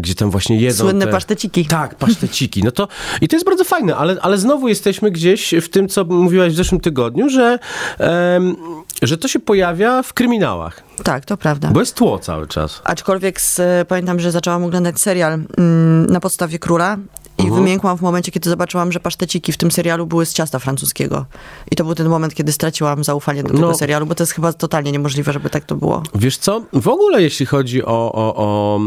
gdzie 0.00 0.14
tam 0.14 0.30
właśnie 0.30 0.60
jedzą 0.60 0.84
Słynne 0.84 1.06
te... 1.06 1.12
paszteciki. 1.12 1.65
Tak, 1.68 1.94
paszteciki. 1.94 2.62
No 2.62 2.70
to, 2.70 2.88
I 3.20 3.28
to 3.28 3.36
jest 3.36 3.46
bardzo 3.46 3.64
fajne, 3.64 3.96
ale, 3.96 4.16
ale 4.22 4.38
znowu 4.38 4.68
jesteśmy 4.68 5.10
gdzieś 5.10 5.54
w 5.62 5.68
tym, 5.68 5.88
co 5.88 6.04
mówiłaś 6.04 6.52
w 6.52 6.56
zeszłym 6.56 6.80
tygodniu, 6.80 7.28
że, 7.28 7.58
em, 7.98 8.56
że 9.02 9.18
to 9.18 9.28
się 9.28 9.38
pojawia 9.40 10.02
w 10.02 10.12
kryminałach, 10.12 10.82
Tak, 11.04 11.24
to 11.24 11.36
prawda. 11.36 11.68
bo 11.72 11.80
jest 11.80 11.94
tło 11.94 12.18
cały 12.18 12.46
czas. 12.46 12.80
Aczkolwiek 12.84 13.40
z, 13.40 13.60
pamiętam, 13.88 14.20
że 14.20 14.30
zaczęłam 14.32 14.64
oglądać 14.64 15.00
serial 15.00 15.32
mm, 15.32 16.06
na 16.06 16.20
podstawie 16.20 16.58
króla 16.58 16.96
i 17.38 17.42
Mhm. 17.42 17.62
wymiękłam 17.62 17.98
w 17.98 18.00
momencie, 18.00 18.32
kiedy 18.32 18.50
zobaczyłam, 18.50 18.92
że 18.92 19.00
paszteciki 19.00 19.52
w 19.52 19.56
tym 19.56 19.70
serialu 19.70 20.06
były 20.06 20.26
z 20.26 20.32
ciasta 20.32 20.58
francuskiego. 20.58 21.26
I 21.70 21.76
to 21.76 21.84
był 21.84 21.94
ten 21.94 22.08
moment, 22.08 22.34
kiedy 22.34 22.52
straciłam 22.52 23.04
zaufanie 23.04 23.42
do 23.42 23.48
tego 23.48 23.60
No. 23.60 23.74
serialu, 23.74 24.06
bo 24.06 24.14
to 24.14 24.22
jest 24.22 24.32
chyba 24.32 24.52
totalnie 24.52 24.92
niemożliwe, 24.92 25.32
żeby 25.32 25.50
tak 25.50 25.64
to 25.64 25.74
było. 25.74 26.02
Wiesz 26.14 26.36
co, 26.36 26.62
w 26.72 26.88
ogóle 26.88 27.22
jeśli 27.22 27.46
chodzi 27.46 27.84
o, 27.84 28.12
o, 28.12 28.34
o, 28.36 28.80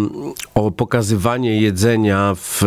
o 0.54 0.72
pokazywanie 0.72 1.62
jedzenia 1.62 2.34
w, 2.36 2.60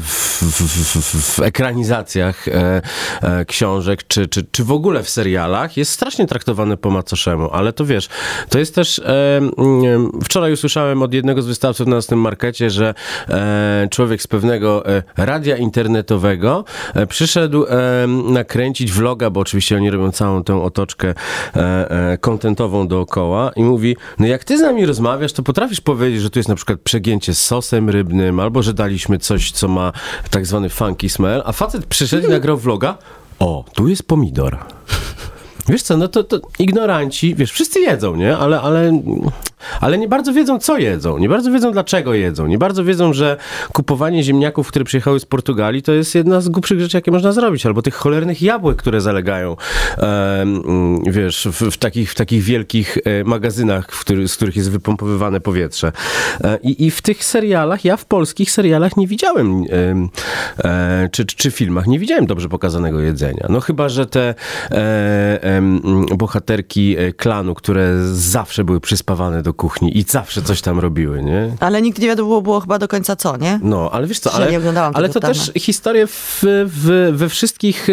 w, 0.00 0.42
w, 0.42 0.62
w, 1.00 1.34
w 1.34 1.40
ekranizacjach 1.40 2.48
e, 2.48 2.82
e, 3.22 3.44
książek, 3.44 4.06
czy, 4.08 4.26
czy, 4.28 4.46
czy 4.52 4.64
w 4.64 4.72
ogóle 4.72 5.02
w 5.02 5.10
serialach, 5.10 5.76
jest 5.76 5.92
strasznie 5.92 6.26
traktowane 6.26 6.76
po 6.76 6.90
macoszemu, 6.90 7.50
ale 7.52 7.72
to 7.72 7.84
wiesz, 7.86 8.08
to 8.48 8.58
jest 8.58 8.74
też, 8.74 8.98
e, 8.98 9.36
mm, 9.36 10.10
wczoraj 10.24 10.52
usłyszałem 10.52 11.02
od 11.02 11.14
jednego 11.14 11.42
z 11.42 11.46
wystawców 11.46 11.86
na 11.86 11.96
naszym 11.96 12.20
markecie, 12.20 12.70
że 12.70 12.94
e, 13.28 13.88
człowiek 13.90 14.22
z 14.22 14.26
pewnego 14.26 14.75
e, 14.86 15.02
radia 15.16 15.56
internetowego. 15.56 16.64
E, 16.94 17.06
przyszedł 17.06 17.64
e, 17.64 18.06
nakręcić 18.06 18.92
vloga, 18.92 19.30
bo 19.30 19.40
oczywiście 19.40 19.76
oni 19.76 19.90
robią 19.90 20.12
całą 20.12 20.44
tę 20.44 20.62
otoczkę 20.62 21.14
kontentową 22.20 22.88
dookoła 22.88 23.50
i 23.56 23.62
mówi, 23.62 23.96
no 24.18 24.26
jak 24.26 24.44
ty 24.44 24.58
z 24.58 24.60
nami 24.60 24.86
rozmawiasz, 24.86 25.32
to 25.32 25.42
potrafisz 25.42 25.80
powiedzieć, 25.80 26.20
że 26.20 26.30
tu 26.30 26.38
jest 26.38 26.48
na 26.48 26.54
przykład 26.54 26.80
przegięcie 26.80 27.34
z 27.34 27.40
sosem 27.40 27.90
rybnym, 27.90 28.40
albo 28.40 28.62
że 28.62 28.74
daliśmy 28.74 29.18
coś, 29.18 29.50
co 29.50 29.68
ma 29.68 29.92
tak 30.30 30.46
zwany 30.46 30.68
funky 30.68 31.08
smell, 31.08 31.42
a 31.44 31.52
facet 31.52 31.86
przyszedł 31.86 32.26
i 32.26 32.30
nagrał 32.30 32.56
vloga, 32.56 32.98
o, 33.38 33.64
tu 33.74 33.88
jest 33.88 34.02
pomidor. 34.02 34.58
Wiesz 35.68 35.82
co, 35.82 35.96
no 35.96 36.08
to, 36.08 36.24
to 36.24 36.40
ignoranci, 36.58 37.34
wiesz, 37.34 37.52
wszyscy 37.52 37.80
jedzą, 37.80 38.16
nie? 38.16 38.36
Ale, 38.36 38.60
ale, 38.60 39.02
ale 39.80 39.98
nie 39.98 40.08
bardzo 40.08 40.32
wiedzą, 40.32 40.58
co 40.58 40.78
jedzą. 40.78 41.18
Nie 41.18 41.28
bardzo 41.28 41.50
wiedzą, 41.50 41.72
dlaczego 41.72 42.14
jedzą. 42.14 42.46
Nie 42.46 42.58
bardzo 42.58 42.84
wiedzą, 42.84 43.12
że 43.12 43.36
kupowanie 43.72 44.22
ziemniaków, 44.22 44.68
które 44.68 44.84
przyjechały 44.84 45.20
z 45.20 45.26
Portugalii, 45.26 45.82
to 45.82 45.92
jest 45.92 46.14
jedna 46.14 46.40
z 46.40 46.48
głupszych 46.48 46.80
rzeczy, 46.80 46.96
jakie 46.96 47.10
można 47.10 47.32
zrobić. 47.32 47.66
Albo 47.66 47.82
tych 47.82 47.94
cholernych 47.94 48.42
jabłek, 48.42 48.76
które 48.76 49.00
zalegają, 49.00 49.56
wiesz, 51.06 51.48
w, 51.52 51.70
w, 51.70 51.76
takich, 51.76 52.12
w 52.12 52.14
takich 52.14 52.42
wielkich 52.42 52.98
e, 53.04 53.24
magazynach, 53.24 53.86
który, 53.86 54.28
z 54.28 54.36
których 54.36 54.56
jest 54.56 54.70
wypompowywane 54.70 55.40
powietrze. 55.40 55.92
E, 56.44 56.58
I, 56.62 56.86
I 56.86 56.90
w 56.90 57.02
tych 57.02 57.24
serialach, 57.24 57.84
ja 57.84 57.96
w 57.96 58.04
polskich 58.04 58.50
serialach 58.50 58.96
nie 58.96 59.06
widziałem, 59.06 59.64
em, 59.70 60.08
e, 60.64 61.08
czy, 61.12 61.26
czy, 61.26 61.50
filmach, 61.50 61.86
nie 61.86 61.98
widziałem 61.98 62.26
dobrze 62.26 62.48
pokazanego 62.48 63.00
jedzenia. 63.00 63.46
No 63.48 63.60
chyba, 63.60 63.88
że 63.88 64.06
te 64.06 64.34
e, 64.70 65.55
bohaterki 66.16 66.96
e, 66.98 67.12
klanu, 67.12 67.54
które 67.54 67.94
zawsze 68.12 68.64
były 68.64 68.80
przyspawane 68.80 69.42
do 69.42 69.54
kuchni 69.54 69.98
i 69.98 70.02
zawsze 70.02 70.42
coś 70.42 70.60
tam 70.60 70.78
robiły, 70.78 71.22
nie? 71.22 71.50
Ale 71.60 71.82
nigdy 71.82 72.02
nie 72.02 72.08
wiadomo 72.08 72.42
było 72.42 72.60
chyba 72.60 72.78
do 72.78 72.88
końca 72.88 73.16
co, 73.16 73.36
nie? 73.36 73.60
No, 73.62 73.90
ale 73.92 74.06
wiesz 74.06 74.18
co, 74.18 74.32
ale, 74.32 74.60
ale 74.94 75.08
to 75.08 75.20
też 75.20 75.52
historie 75.58 76.06
w, 76.06 76.40
w, 76.66 77.12
we 77.12 77.28
wszystkich, 77.28 77.88
e, 77.90 77.92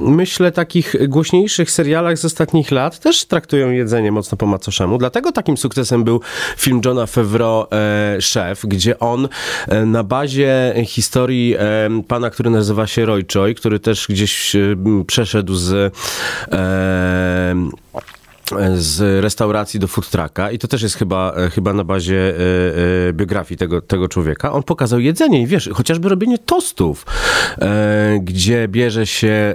myślę, 0.00 0.52
takich 0.52 1.08
głośniejszych 1.08 1.70
serialach 1.70 2.18
z 2.18 2.24
ostatnich 2.24 2.70
lat 2.70 2.98
też 2.98 3.24
traktują 3.24 3.70
jedzenie 3.70 4.12
mocno 4.12 4.38
po 4.38 4.46
macoszemu. 4.46 4.98
Dlatego 4.98 5.32
takim 5.32 5.56
sukcesem 5.56 6.04
był 6.04 6.20
film 6.56 6.80
Johna 6.84 7.06
Favreau 7.06 7.66
e, 7.72 8.20
Szef, 8.20 8.66
gdzie 8.66 8.98
on 8.98 9.28
e, 9.68 9.86
na 9.86 10.04
bazie 10.04 10.74
historii 10.86 11.54
e, 11.58 11.88
pana, 12.08 12.30
który 12.30 12.50
nazywa 12.50 12.86
się 12.86 13.06
Roy 13.06 13.24
Choi, 13.34 13.54
który 13.54 13.80
też 13.80 14.06
gdzieś 14.08 14.56
e, 14.56 14.76
przeszedł 15.06 15.54
z 15.54 15.94
e, 16.92 18.11
z 18.74 19.22
restauracji 19.22 19.80
do 19.80 19.88
food 19.88 20.10
trucka 20.10 20.50
i 20.50 20.58
to 20.58 20.68
też 20.68 20.82
jest 20.82 20.94
chyba, 20.94 21.32
e, 21.36 21.50
chyba 21.50 21.72
na 21.72 21.84
bazie 21.84 22.18
e, 22.18 23.08
e, 23.08 23.12
biografii 23.12 23.58
tego, 23.58 23.80
tego 23.80 24.08
człowieka. 24.08 24.52
On 24.52 24.62
pokazał 24.62 25.00
jedzenie 25.00 25.42
i 25.42 25.46
wiesz, 25.46 25.70
chociażby 25.74 26.08
robienie 26.08 26.38
tostów, 26.38 27.06
gdzie 28.20 28.68
bierze 28.68 29.06
się 29.06 29.54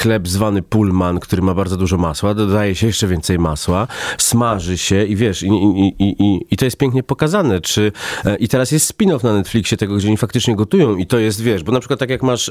chleb 0.00 0.28
zwany 0.28 0.62
pullman, 0.62 1.20
który 1.20 1.42
ma 1.42 1.54
bardzo 1.54 1.76
dużo 1.76 1.96
masła, 1.96 2.34
dodaje 2.34 2.74
się 2.74 2.86
jeszcze 2.86 3.06
więcej 3.06 3.38
masła, 3.38 3.86
smaży 4.18 4.78
się 4.78 5.04
i 5.04 5.16
wiesz, 5.16 5.42
i, 5.42 5.48
i, 5.48 5.94
i, 5.98 6.40
i, 6.50 6.56
to 6.56 6.64
jest 6.64 6.76
pięknie 6.76 7.02
pokazane. 7.02 7.60
Czy, 7.60 7.92
I 8.38 8.48
teraz 8.48 8.72
jest 8.72 8.98
spin-off 8.98 9.24
na 9.24 9.32
Netflixie 9.32 9.78
tego, 9.78 9.96
gdzie 9.96 10.08
oni 10.08 10.16
faktycznie 10.16 10.56
gotują 10.56 10.96
i 10.96 11.06
to 11.06 11.18
jest, 11.18 11.42
wiesz, 11.42 11.62
bo 11.62 11.72
na 11.72 11.80
przykład 11.80 12.00
tak 12.00 12.10
jak 12.10 12.22
masz 12.22 12.50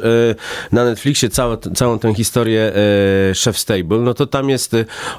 na 0.72 0.86
Netflixie 0.86 1.30
całe, 1.30 1.58
całą 1.58 2.00
tę 2.00 2.14
historię 2.14 2.74
Chef 3.44 3.58
Stable, 3.58 4.00
no 4.00 4.14
to 4.14 4.28
tam 4.28 4.50
jest 4.50 4.76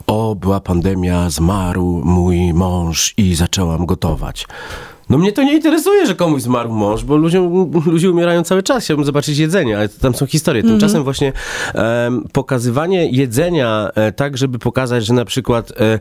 o, 0.06 0.34
była 0.34 0.60
pandemia, 0.60 1.30
zmarł 1.30 2.02
mój 2.04 2.54
mąż 2.54 3.14
i 3.16 3.34
zaczęłam 3.34 3.86
gotować. 3.86 4.46
No 5.10 5.18
mnie 5.18 5.32
to 5.32 5.42
nie 5.42 5.52
interesuje, 5.54 6.06
że 6.06 6.14
komuś 6.14 6.42
zmarł 6.42 6.72
mąż, 6.72 7.04
bo 7.04 7.16
ludziom, 7.16 7.70
ludzie 7.86 8.10
umierają 8.10 8.42
cały 8.42 8.62
czas. 8.62 8.84
Chciałbym 8.84 9.06
zobaczyć 9.06 9.38
jedzenie, 9.38 9.78
ale 9.78 9.88
tam 9.88 10.14
są 10.14 10.26
historie. 10.26 10.62
Tymczasem 10.62 11.04
właśnie 11.04 11.32
em, 11.74 12.24
pokazywanie 12.32 13.10
jedzenia 13.10 13.90
e, 13.94 14.12
tak, 14.12 14.38
żeby 14.38 14.58
pokazać, 14.58 15.06
że 15.06 15.14
na 15.14 15.24
przykład, 15.24 15.72
e, 15.80 15.98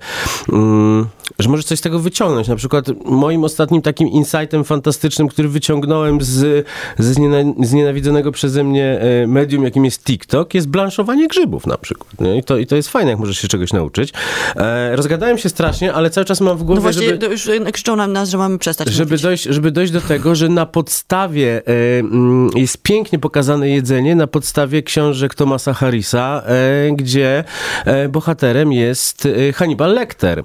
mm, 0.50 1.06
że 1.40 1.50
możesz 1.50 1.66
coś 1.66 1.80
z 1.80 1.82
tego 1.82 2.00
wyciągnąć. 2.00 2.48
Na 2.48 2.56
przykład 2.56 2.86
moim 3.06 3.44
ostatnim 3.44 3.82
takim 3.82 4.08
insightem 4.08 4.64
fantastycznym, 4.64 5.28
który 5.28 5.50
wyciągnąłem 5.50 6.22
z, 6.22 6.68
zniena, 7.00 7.38
znienawidzonego 7.64 8.32
przeze 8.32 8.64
mnie 8.64 9.00
e, 9.02 9.28
medium, 9.28 9.64
jakim 9.64 9.86
jest 9.86 10.04
TikTok, 10.04 10.54
jest 10.54 10.68
blanszowanie 10.68 11.28
grzybów 11.28 11.68
na 11.68 11.78
przykład. 11.78 12.22
Nie? 12.22 12.38
I, 12.38 12.44
to, 12.44 12.58
I 12.58 12.68
to 12.68 12.76
jest 12.76 12.90
fajne, 12.90 13.12
jak 13.12 13.20
możesz 13.20 13.38
się 13.38 13.48
czegoś 13.48 13.74
nauczyć. 13.74 14.14
E, 14.56 14.96
rozgadałem 14.96 15.38
się 15.38 15.50
strasznie, 15.50 15.94
ale 15.94 16.10
cały 16.10 16.26
czas 16.26 16.42
mam 16.42 16.58
w 16.58 16.64
głowie, 16.64 16.76
No 16.76 16.82
właśnie, 16.82 17.08
żeby... 17.08 17.26
już 17.26 17.50
krzyczą 17.74 17.96
nam 17.96 18.14
nas, 18.14 18.30
że 18.30 18.38
mamy 18.38 18.58
przestać 18.58 18.99
Żeby 19.00 19.18
dojść, 19.18 19.44
żeby 19.44 19.72
dojść 19.72 19.94
do 19.94 20.02
tego, 20.02 20.36
że 20.36 20.50
na 20.50 20.66
podstawie 20.66 21.62
e, 21.68 22.00
mm, 22.00 22.50
jest 22.56 22.84
pięknie 22.84 23.20
pokazane 23.20 23.70
jedzenie, 23.70 24.16
na 24.16 24.28
podstawie 24.28 24.84
książek 24.84 25.36
Thomasa 25.36 25.74
Harrisa, 25.74 26.44
e, 26.46 26.92
gdzie 26.92 27.44
e, 27.86 28.10
bohaterem 28.10 28.72
jest 28.72 29.28
Hannibal 29.56 29.94
Lecter. 29.94 30.44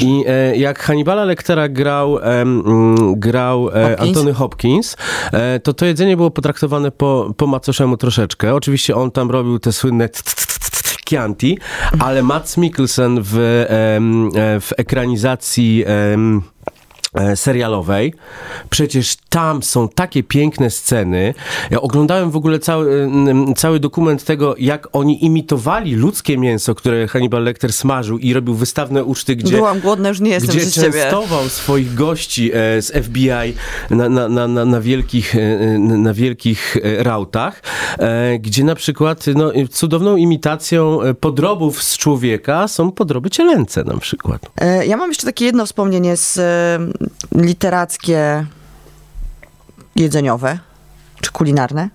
I 0.00 0.24
e, 0.26 0.56
jak 0.56 0.78
Hannibala 0.78 1.24
Lectera 1.24 1.68
grał, 1.68 2.18
grał 3.16 3.68
e, 3.68 3.72
Hopkins? 3.72 4.08
Antony 4.08 4.32
Hopkins, 4.32 4.96
to 5.62 5.74
to 5.74 5.86
jedzenie 5.86 6.16
było 6.16 6.30
potraktowane 6.30 6.90
po, 6.90 7.34
po 7.36 7.46
macoszemu 7.46 7.96
troszeczkę. 7.96 8.54
Oczywiście 8.54 8.96
on 8.96 9.10
tam 9.10 9.30
robił 9.30 9.58
te 9.58 9.72
słynne 9.72 10.08
Chianti, 11.08 11.58
ale 11.98 12.22
Mats 12.22 12.56
Mikkelsen 12.56 13.20
w, 13.22 13.30
w 14.60 14.70
ekranizacji 14.76 15.84
serialowej. 17.34 18.14
Przecież 18.70 19.16
tam 19.28 19.62
są 19.62 19.88
takie 19.88 20.22
piękne 20.22 20.70
sceny. 20.70 21.34
Ja 21.70 21.80
oglądałem 21.80 22.30
w 22.30 22.36
ogóle 22.36 22.58
cały, 22.58 23.02
mm, 23.02 23.54
cały 23.54 23.80
dokument 23.80 24.24
tego, 24.24 24.54
jak 24.58 24.88
oni 24.92 25.24
imitowali 25.24 25.94
ludzkie 25.94 26.38
mięso, 26.38 26.74
które 26.74 27.08
Hannibal 27.08 27.44
Lecter 27.44 27.72
smażył 27.72 28.18
i 28.18 28.32
robił 28.32 28.54
wystawne 28.54 29.04
uczty, 29.04 29.36
gdzie 29.36 29.56
Byłam 29.56 29.80
głodna, 29.80 30.08
już 30.08 30.20
nie 30.20 30.30
jestem 30.30 30.50
gdzie 30.50 30.60
przez 30.60 30.74
ciebie. 30.74 30.92
częstował 31.02 31.48
swoich 31.48 31.94
gości 31.94 32.50
e, 32.54 32.82
z 32.82 33.04
FBI 33.04 33.28
na, 33.90 34.08
na, 34.08 34.28
na, 34.28 34.48
na, 34.48 34.64
na 34.64 34.80
wielkich, 34.80 35.34
e, 35.36 35.78
na 35.78 36.14
wielkich 36.14 36.76
e, 36.76 37.02
rautach, 37.02 37.62
e, 37.98 38.38
gdzie 38.38 38.64
na 38.64 38.74
przykład 38.74 39.24
no, 39.34 39.52
cudowną 39.70 40.16
imitacją 40.16 41.02
e, 41.02 41.14
podrobów 41.14 41.82
z 41.82 41.96
człowieka 41.98 42.68
są 42.68 42.92
podroby 42.92 43.30
cielęce 43.30 43.84
na 43.84 43.96
przykład. 43.96 44.42
E, 44.60 44.86
Ja 44.86 44.96
mam 44.96 45.08
jeszcze 45.10 45.26
takie 45.26 45.44
jedno 45.44 45.66
wspomnienie 45.66 46.16
z 46.16 46.38
e, 46.38 47.07
literackie, 47.34 48.46
jedzeniowe, 49.96 50.58
czy 51.20 51.32
kulinarne. 51.32 51.88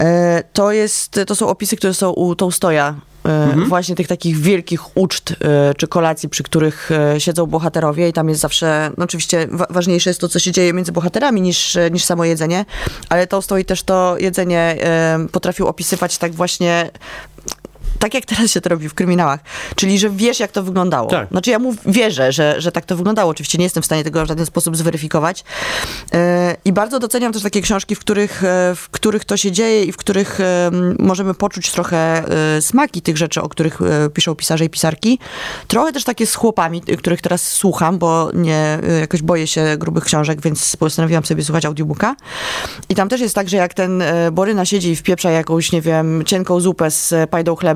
E, 0.00 0.42
To, 0.52 0.72
jest, 0.72 1.20
to 1.26 1.34
są 1.34 1.48
opisy, 1.48 1.76
które 1.76 1.94
są 1.94 2.10
u 2.10 2.34
Tołstoja, 2.34 2.94
e, 3.26 3.56
właśnie 3.68 3.94
tych 3.94 4.06
takich 4.08 4.36
wielkich 4.36 4.96
uczt 4.96 5.30
e, 5.30 5.74
czy 5.74 5.88
kolacji, 5.88 6.28
przy 6.28 6.42
których 6.42 6.90
siedzą 7.18 7.46
bohaterowie 7.46 8.08
i 8.08 8.12
tam 8.12 8.28
jest 8.28 8.40
zawsze, 8.40 8.90
no 8.98 9.04
oczywiście 9.04 9.46
wa- 9.50 9.66
ważniejsze 9.70 10.10
jest 10.10 10.20
to, 10.20 10.28
co 10.28 10.38
się 10.38 10.52
dzieje 10.52 10.72
między 10.72 10.92
bohaterami 10.92 11.40
niż, 11.40 11.78
niż 11.90 12.04
samo 12.04 12.24
jedzenie, 12.24 12.64
ale 13.08 13.26
Tolstoj 13.26 13.64
też 13.64 13.82
to 13.82 14.16
jedzenie 14.18 14.76
potrafił 15.32 15.66
opisywać 15.66 16.18
tak 16.18 16.32
właśnie 16.34 16.90
tak 17.98 18.14
jak 18.14 18.24
teraz 18.24 18.50
się 18.50 18.60
to 18.60 18.68
robi 18.68 18.88
w 18.88 18.94
kryminałach, 18.94 19.40
czyli 19.76 19.98
że 19.98 20.10
wiesz, 20.10 20.40
jak 20.40 20.52
to 20.52 20.62
wyglądało. 20.62 21.10
Tak. 21.10 21.28
Znaczy 21.28 21.50
ja 21.50 21.58
mu 21.58 21.74
wierzę, 21.86 22.32
że, 22.32 22.60
że 22.60 22.72
tak 22.72 22.86
to 22.86 22.96
wyglądało. 22.96 23.30
Oczywiście 23.30 23.58
nie 23.58 23.64
jestem 23.64 23.82
w 23.82 23.86
stanie 23.86 24.04
tego 24.04 24.24
w 24.24 24.28
żaden 24.28 24.46
sposób 24.46 24.76
zweryfikować. 24.76 25.44
E, 26.12 26.56
I 26.64 26.72
bardzo 26.72 26.98
doceniam 26.98 27.32
też 27.32 27.42
takie 27.42 27.62
książki, 27.62 27.94
w 27.94 27.98
których, 27.98 28.44
e, 28.44 28.74
w 28.76 28.88
których 28.90 29.24
to 29.24 29.36
się 29.36 29.52
dzieje 29.52 29.84
i 29.84 29.92
w 29.92 29.96
których 29.96 30.40
e, 30.40 30.70
możemy 30.98 31.34
poczuć 31.34 31.70
trochę 31.70 32.24
smaki 32.60 33.02
tych 33.02 33.16
rzeczy, 33.16 33.42
o 33.42 33.48
których 33.48 33.78
piszą 34.14 34.34
pisarze 34.34 34.64
i 34.64 34.70
pisarki. 34.70 35.18
Trochę 35.68 35.92
też 35.92 36.04
takie 36.04 36.26
z 36.26 36.34
chłopami, 36.34 36.82
y, 36.88 36.96
których 36.96 37.20
teraz 37.20 37.50
słucham, 37.50 37.98
bo 37.98 38.30
nie, 38.34 38.78
e, 38.88 39.00
jakoś 39.00 39.22
boję 39.22 39.46
się 39.46 39.76
grubych 39.78 40.04
książek, 40.04 40.40
więc 40.40 40.76
postanowiłam 40.76 41.24
sobie 41.24 41.44
słuchać 41.44 41.64
audiobooka. 41.64 42.16
I 42.88 42.94
tam 42.94 43.08
też 43.08 43.20
jest 43.20 43.34
tak, 43.34 43.48
że 43.48 43.56
jak 43.56 43.74
ten 43.74 44.02
Boryna 44.32 44.64
siedzi 44.64 44.90
i 44.90 44.96
wpieprza 44.96 45.30
jakąś, 45.30 45.72
nie 45.72 45.80
wiem, 45.80 46.22
cienką 46.24 46.60
zupę 46.60 46.90
z 46.90 47.30
pajdą 47.30 47.56
chleba, 47.56 47.73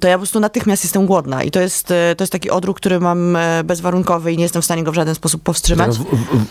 to 0.00 0.08
ja 0.08 0.14
po 0.14 0.18
prostu 0.18 0.40
natychmiast 0.40 0.84
jestem 0.84 1.06
głodna. 1.06 1.42
I 1.42 1.50
to 1.50 1.60
jest, 1.60 1.90
e, 1.90 2.14
to 2.16 2.22
jest 2.24 2.32
taki 2.32 2.50
odruch, 2.50 2.76
który 2.76 3.00
mam 3.00 3.36
e, 3.36 3.64
bezwarunkowy 3.64 4.32
i 4.32 4.36
nie 4.36 4.42
jestem 4.42 4.62
w 4.62 4.64
stanie 4.64 4.84
go 4.84 4.92
w 4.92 4.94
żaden 4.94 5.14
sposób 5.14 5.42
powstrzymać. 5.42 5.98
W, 5.98 6.04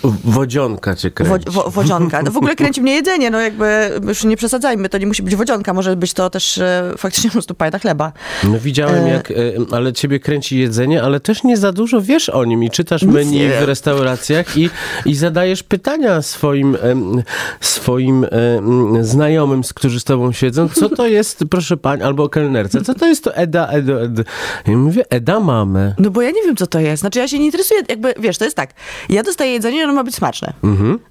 w, 0.04 0.32
wodzionka 0.32 0.96
cię 0.96 1.10
Wo, 1.10 1.16
kręci. 1.16 1.46
wo, 1.50 1.70
wodzionka. 1.70 2.22
No 2.22 2.32
w 2.32 2.38
ogóle 2.38 2.56
kręci 2.56 2.82
mnie 2.82 2.94
jedzenie, 2.94 3.32
no 3.32 3.40
jakby 3.40 4.00
już 4.08 4.24
nie 4.24 4.38
przesadzajmy, 4.38 4.90
to 4.90 4.98
nie 4.98 5.08
musi 5.08 5.24
być 5.24 5.36
wodzionka, 5.36 5.74
może 5.74 5.96
być 5.96 6.14
to 6.14 6.30
też 6.30 6.58
e, 6.58 6.94
faktycznie 6.98 7.30
po 7.30 7.34
prostu 7.34 7.56
pajda 7.56 7.80
chleba. 7.80 8.12
No 8.44 8.60
widziałem 8.60 9.06
E, 9.06 9.10
jak, 9.10 9.32
e, 9.32 9.36
ale 9.72 9.94
ciebie 9.94 10.20
kręci 10.20 10.60
jedzenie, 10.60 11.04
ale 11.04 11.20
też 11.20 11.44
nie 11.44 11.58
za 11.58 11.72
dużo 11.72 12.02
wiesz 12.02 12.30
o 12.30 12.46
nim 12.46 12.64
i 12.64 12.70
czytasz 12.70 13.04
menu 13.04 13.50
w 13.62 13.64
restauracjach 13.64 14.58
i, 14.58 14.70
i 15.06 15.16
zadajesz 15.16 15.64
pytania 15.64 16.22
swoim, 16.22 16.78
swoim 17.60 18.26
znajomym, 19.02 19.64
z 19.64 19.74
którzy 19.74 20.00
z 20.00 20.04
tobą 20.04 20.32
siedzą, 20.32 20.70
co 20.70 20.90
to 20.90 21.08
jest, 21.08 21.44
proszę 21.50 21.78
pań, 21.78 22.02
albo 22.02 22.30
kelnerce, 22.30 22.81
co 22.82 22.94
to 22.94 23.08
jest 23.08 23.24
to 23.24 23.36
Eda, 23.36 23.68
Edo, 23.68 24.04
Ed. 24.04 24.12
Ja 24.68 24.78
mówię, 24.78 25.04
Eda 25.10 25.40
mamy. 25.40 25.96
No 26.00 26.10
bo 26.10 26.22
ja 26.22 26.32
nie 26.32 26.44
wiem, 26.44 26.56
co 26.56 26.68
to 26.68 26.80
jest. 26.80 27.02
Znaczy 27.02 27.20
ja 27.20 27.28
się 27.28 27.40
nie 27.40 27.46
interesuję, 27.46 27.82
jakby, 27.90 28.14
wiesz, 28.20 28.38
to 28.38 28.46
jest 28.46 28.58
tak, 28.58 28.74
ja 29.10 29.24
dostaję 29.24 29.52
jedzenie, 29.52 29.84
ono 29.84 29.94
ma 29.94 30.04
być 30.04 30.16
smaczne. 30.16 30.54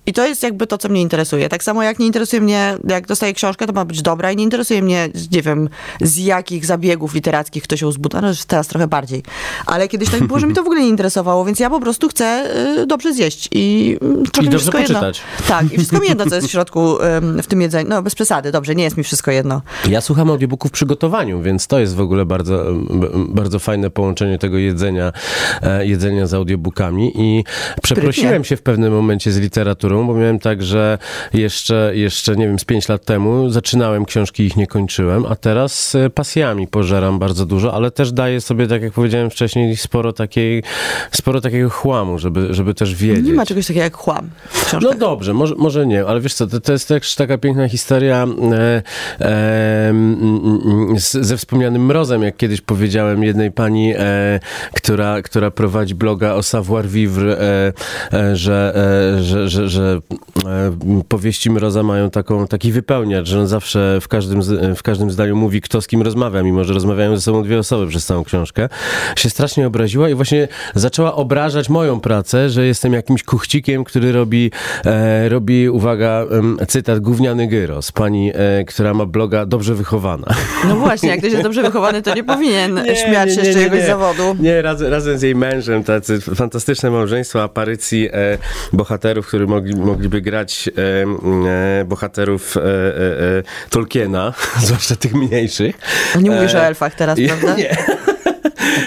I 0.06 0.12
to 0.12 0.26
jest 0.26 0.42
jakby 0.42 0.66
to, 0.66 0.78
co 0.78 0.88
mnie 0.88 1.02
interesuje. 1.02 1.48
Tak 1.48 1.62
samo 1.62 1.82
jak 1.82 1.98
nie 1.98 2.06
interesuje 2.06 2.42
mnie, 2.42 2.76
jak 2.88 3.06
dostaję 3.06 3.32
książkę, 3.34 3.66
to 3.66 3.72
ma 3.72 3.84
być 3.84 4.02
dobra 4.02 4.32
i 4.32 4.36
nie 4.36 4.44
interesuje 4.44 4.82
mnie, 4.82 5.08
nie 5.32 5.42
wiem, 5.42 5.68
z 6.00 6.16
jakich 6.16 6.66
zabiegów 6.66 7.14
literackich 7.14 7.62
ktoś 7.62 7.80
ją 7.80 7.92
zbudował, 7.92 8.30
no 8.30 8.36
teraz 8.46 8.68
trochę 8.68 8.86
bardziej. 8.88 9.22
Ale 9.66 9.88
kiedyś 9.88 10.10
tak 10.10 10.24
było, 10.24 10.38
że 10.38 10.46
mi 10.46 10.54
to 10.54 10.62
w 10.62 10.66
ogóle 10.66 10.80
nie 10.80 10.88
interesowało, 10.88 11.44
więc 11.44 11.60
ja 11.60 11.70
po 11.70 11.80
prostu 11.80 12.08
chcę 12.08 12.50
y, 12.82 12.86
dobrze 12.86 13.14
zjeść 13.14 13.48
i 13.52 13.96
mm, 14.02 14.24
trochę 14.24 14.46
I 14.46 14.50
mi 14.50 14.56
wszystko 14.56 14.78
jedno. 14.78 14.94
poczytać. 14.94 15.22
Tak, 15.48 15.72
i 15.72 15.76
wszystko 15.76 15.98
mi 16.00 16.08
jedno, 16.08 16.26
co 16.26 16.34
jest 16.34 16.48
w 16.48 16.50
środku 16.50 17.02
ym, 17.02 17.42
w 17.42 17.46
tym 17.46 17.60
jedzeniu. 17.60 17.90
No 17.90 18.02
bez 18.02 18.14
przesady, 18.14 18.52
dobrze, 18.52 18.74
nie 18.74 18.84
jest 18.84 18.96
mi 18.96 19.04
wszystko 19.04 19.30
jedno. 19.30 19.62
Ja 19.88 20.00
słucham 20.00 20.30
audiobooków 20.30 20.70
w 20.70 20.74
przygotowaniu, 20.74 21.42
więc 21.42 21.59
to 21.66 21.78
jest 21.78 21.94
w 21.94 22.00
ogóle 22.00 22.26
bardzo, 22.26 22.64
bardzo 23.28 23.58
fajne 23.58 23.90
połączenie 23.90 24.38
tego 24.38 24.58
jedzenia, 24.58 25.12
e, 25.62 25.86
jedzenia 25.86 26.26
z 26.26 26.34
audiobookami 26.34 27.12
i 27.14 27.44
przeprosiłem 27.82 28.44
się 28.44 28.56
w 28.56 28.62
pewnym 28.62 28.92
momencie 28.92 29.32
z 29.32 29.38
literaturą, 29.38 30.06
bo 30.06 30.14
miałem 30.14 30.38
tak, 30.38 30.62
że 30.62 30.98
jeszcze, 31.34 31.92
jeszcze 31.94 32.36
nie 32.36 32.46
wiem, 32.46 32.58
z 32.58 32.64
pięć 32.64 32.88
lat 32.88 33.04
temu 33.04 33.50
zaczynałem 33.50 34.04
książki, 34.04 34.42
ich 34.42 34.56
nie 34.56 34.66
kończyłem, 34.66 35.26
a 35.26 35.36
teraz 35.36 35.96
pasjami 36.14 36.66
pożeram 36.66 37.18
bardzo 37.18 37.46
dużo, 37.46 37.74
ale 37.74 37.90
też 37.90 38.12
daję 38.12 38.40
sobie, 38.40 38.66
tak 38.66 38.82
jak 38.82 38.92
powiedziałem 38.92 39.30
wcześniej, 39.30 39.76
sporo 39.76 40.12
takiej, 40.12 40.62
sporo 41.10 41.40
takiego 41.40 41.70
chłamu, 41.70 42.18
żeby, 42.18 42.54
żeby 42.54 42.74
też 42.74 42.94
wiedzieć. 42.94 43.26
Nie 43.26 43.32
ma 43.32 43.46
czegoś 43.46 43.66
takiego 43.66 43.84
jak 43.84 43.96
chłam. 43.96 44.30
No 44.82 44.94
dobrze, 44.94 45.34
może, 45.34 45.54
może 45.54 45.86
nie, 45.86 46.06
ale 46.06 46.20
wiesz 46.20 46.34
co, 46.34 46.46
to, 46.46 46.60
to 46.60 46.72
jest 46.72 46.88
też 46.88 47.14
taka 47.14 47.38
piękna 47.38 47.68
historia 47.68 48.26
e, 48.52 48.82
e, 49.20 49.94
ze 50.94 51.38
wspomnianym 51.50 51.86
mrozem, 51.86 52.22
jak 52.22 52.36
kiedyś 52.36 52.60
powiedziałem 52.60 53.22
jednej 53.22 53.52
pani, 53.52 53.92
e, 53.96 54.40
która, 54.74 55.22
która 55.22 55.50
prowadzi 55.50 55.94
bloga 55.94 56.34
o 56.34 56.42
savoir 56.42 56.86
vivre, 56.86 57.38
e, 57.38 57.72
e, 58.12 58.36
że, 58.36 58.72
e, 59.16 59.22
że, 59.22 59.48
że, 59.48 59.68
że 59.68 60.00
e, 60.46 60.72
powieści 61.08 61.50
mroza 61.50 61.82
mają 61.82 62.10
taką, 62.10 62.46
taki 62.46 62.72
wypełniacz, 62.72 63.28
że 63.28 63.40
on 63.40 63.46
zawsze 63.46 63.98
w 64.00 64.08
każdym, 64.08 64.40
w 64.76 64.82
każdym 64.82 65.10
zdaniu 65.10 65.36
mówi, 65.36 65.60
kto 65.60 65.80
z 65.80 65.86
kim 65.86 66.02
rozmawia, 66.02 66.42
mimo 66.42 66.64
że 66.64 66.74
rozmawiają 66.74 67.16
ze 67.16 67.22
sobą 67.22 67.42
dwie 67.42 67.58
osoby 67.58 67.86
przez 67.86 68.06
całą 68.06 68.24
książkę. 68.24 68.68
Się 69.16 69.30
strasznie 69.30 69.66
obraziła 69.66 70.08
i 70.08 70.14
właśnie 70.14 70.48
zaczęła 70.74 71.14
obrażać 71.14 71.68
moją 71.68 72.00
pracę, 72.00 72.50
że 72.50 72.66
jestem 72.66 72.92
jakimś 72.92 73.22
kuchcikiem, 73.22 73.84
który 73.84 74.12
robi, 74.12 74.50
e, 74.84 75.28
robi 75.28 75.68
uwaga, 75.68 76.26
cytat, 76.68 77.00
gówniany 77.00 77.46
gyros. 77.46 77.92
Pani, 77.92 78.32
która 78.66 78.94
ma 78.94 79.06
bloga 79.06 79.46
Dobrze 79.46 79.74
Wychowana. 79.74 80.26
No 80.68 80.76
właśnie, 80.76 81.08
jak 81.08 81.18
ktoś 81.18 81.29
jest 81.30 81.42
dobrze 81.42 81.62
wychowany, 81.62 82.02
to 82.02 82.14
nie 82.14 82.24
powinien 82.24 82.80
śmiać 83.04 83.34
się 83.34 83.44
z 83.44 83.52
czyjegoś 83.52 83.82
zawodu. 83.84 84.36
Nie, 84.40 84.62
razem, 84.62 84.90
razem 84.90 85.18
z 85.18 85.22
jej 85.22 85.34
mężem, 85.34 85.84
tacy 85.84 86.20
fantastyczne 86.20 86.90
małżeństwo, 86.90 87.42
aparycji 87.42 88.08
e, 88.12 88.38
bohaterów, 88.72 89.26
którzy 89.26 89.46
mogli, 89.46 89.76
mogliby 89.76 90.20
grać 90.20 90.68
e, 90.68 90.72
e, 91.80 91.84
bohaterów 91.84 92.56
e, 92.56 92.60
e, 92.60 92.64
e, 92.64 93.42
Tolkiena, 93.70 94.32
zwłaszcza 94.66 94.96
tych 94.96 95.14
mniejszych. 95.14 95.76
Nie 96.20 96.30
mówisz 96.30 96.54
o 96.54 96.58
elfach 96.58 96.94
teraz, 96.94 97.18
prawda? 97.26 97.56
Nie. 97.60 97.76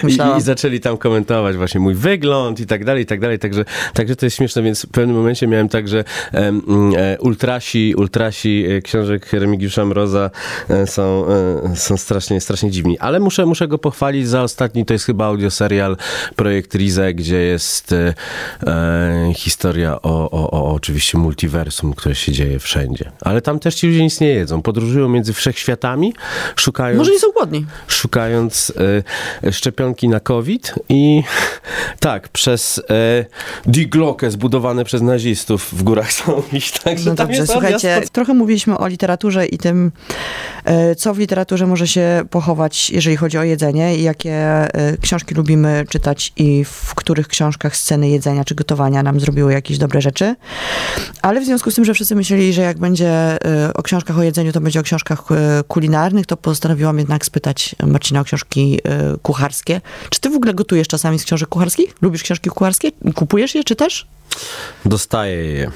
I, 0.08 0.38
I 0.38 0.40
zaczęli 0.40 0.80
tam 0.80 0.96
komentować 0.96 1.56
właśnie 1.56 1.80
mój 1.80 1.94
wygląd 1.94 2.60
i 2.60 2.66
tak 2.66 2.84
dalej, 2.84 3.02
i 3.02 3.06
tak 3.06 3.20
dalej. 3.20 3.38
Także, 3.38 3.64
także 3.94 4.16
to 4.16 4.26
jest 4.26 4.36
śmieszne, 4.36 4.62
więc 4.62 4.86
w 4.86 4.88
pewnym 4.88 5.16
momencie 5.16 5.46
miałem 5.46 5.68
także 5.68 6.04
em, 6.32 6.62
e, 6.96 7.18
ultrasi, 7.20 7.94
ultrasi 7.96 8.64
e, 8.68 8.82
książek 8.82 9.32
Remigiusza 9.32 9.84
Mroza 9.84 10.30
e, 10.70 10.86
są, 10.86 11.24
są 11.74 11.96
strasznie, 11.96 12.40
strasznie 12.40 12.70
dziwni. 12.70 12.98
Ale 12.98 13.20
muszę, 13.20 13.46
muszę 13.46 13.68
go 13.68 13.78
pochwalić 13.78 14.28
za 14.28 14.42
ostatni, 14.42 14.84
to 14.84 14.92
jest 14.92 15.04
chyba 15.04 15.26
audioserial 15.26 15.96
Projekt 16.36 16.74
Rize, 16.74 17.14
gdzie 17.14 17.36
jest 17.36 17.92
e, 17.92 18.14
historia 19.34 20.02
o, 20.02 20.30
o, 20.30 20.50
o 20.50 20.74
oczywiście 20.74 21.18
multiversum, 21.18 21.94
które 21.94 22.14
się 22.14 22.32
dzieje 22.32 22.58
wszędzie. 22.58 23.12
Ale 23.20 23.42
tam 23.42 23.58
też 23.58 23.74
ci 23.74 23.86
ludzie 23.86 24.02
nic 24.02 24.20
nie 24.20 24.28
jedzą. 24.28 24.62
Podróżują 24.62 25.08
między 25.08 25.32
wszechświatami, 25.32 26.14
szukają 26.56 26.96
Może 26.96 27.12
nie 27.12 27.18
są 27.18 27.26
głodni. 27.32 27.66
szukając 27.86 28.72
e, 29.42 29.52
szczepionki 29.94 30.08
na 30.08 30.20
COVID 30.20 30.74
i 30.88 31.22
tak, 32.00 32.28
przez 32.28 32.82
e, 32.90 33.24
Die 33.66 33.86
Glocke 33.86 34.30
zbudowane 34.30 34.84
przez 34.84 35.02
nazistów 35.02 35.68
w 35.72 35.82
górach 35.82 36.12
są 36.12 36.42
iść. 36.52 36.78
Także 36.80 37.10
No 37.10 37.16
dobrze, 37.16 37.46
słuchajcie, 37.46 38.02
trochę 38.12 38.34
mówiliśmy 38.34 38.78
o 38.78 38.86
literaturze 38.86 39.46
i 39.46 39.58
tym, 39.58 39.92
e, 40.64 40.94
co 40.94 41.14
w 41.14 41.18
literaturze 41.18 41.66
może 41.66 41.88
się 41.88 42.24
pochować, 42.30 42.90
jeżeli 42.90 43.16
chodzi 43.16 43.38
o 43.38 43.42
jedzenie 43.42 43.96
i 43.96 44.02
jakie 44.02 44.32
e, 44.32 44.96
książki 45.00 45.34
lubimy 45.34 45.84
czytać 45.88 46.32
i 46.36 46.64
w 46.64 46.94
których 46.94 47.28
książkach 47.28 47.76
sceny 47.76 48.08
jedzenia 48.08 48.44
czy 48.44 48.54
gotowania 48.54 49.02
nam 49.02 49.20
zrobiły 49.20 49.52
jakieś 49.52 49.78
dobre 49.78 50.00
rzeczy. 50.00 50.36
Ale 51.22 51.40
w 51.40 51.44
związku 51.44 51.70
z 51.70 51.74
tym, 51.74 51.84
że 51.84 51.94
wszyscy 51.94 52.14
myśleli, 52.14 52.52
że 52.52 52.62
jak 52.62 52.78
będzie 52.78 53.08
e, 53.08 53.74
o 53.74 53.82
książkach 53.82 54.18
o 54.18 54.22
jedzeniu, 54.22 54.52
to 54.52 54.60
będzie 54.60 54.80
o 54.80 54.82
książkach 54.82 55.22
e, 55.30 55.62
kulinarnych, 55.68 56.26
to 56.26 56.36
postanowiłam 56.36 56.98
jednak 56.98 57.24
spytać 57.24 57.76
Marcina 57.86 58.20
o 58.20 58.24
książki 58.24 58.80
e, 58.84 59.16
kucharskie. 59.22 59.80
Czy 60.10 60.20
ty 60.20 60.30
w 60.30 60.34
ogóle 60.34 60.54
gotujesz 60.54 60.88
czasami 60.88 61.18
z 61.18 61.24
książek 61.24 61.48
kucharskich? 61.48 61.94
Lubisz 62.02 62.22
książki 62.22 62.50
kucharskie? 62.50 62.92
Kupujesz 63.14 63.54
je, 63.54 63.64
czytasz? 63.64 64.06
Dostaję 64.84 65.36
je. 65.36 65.70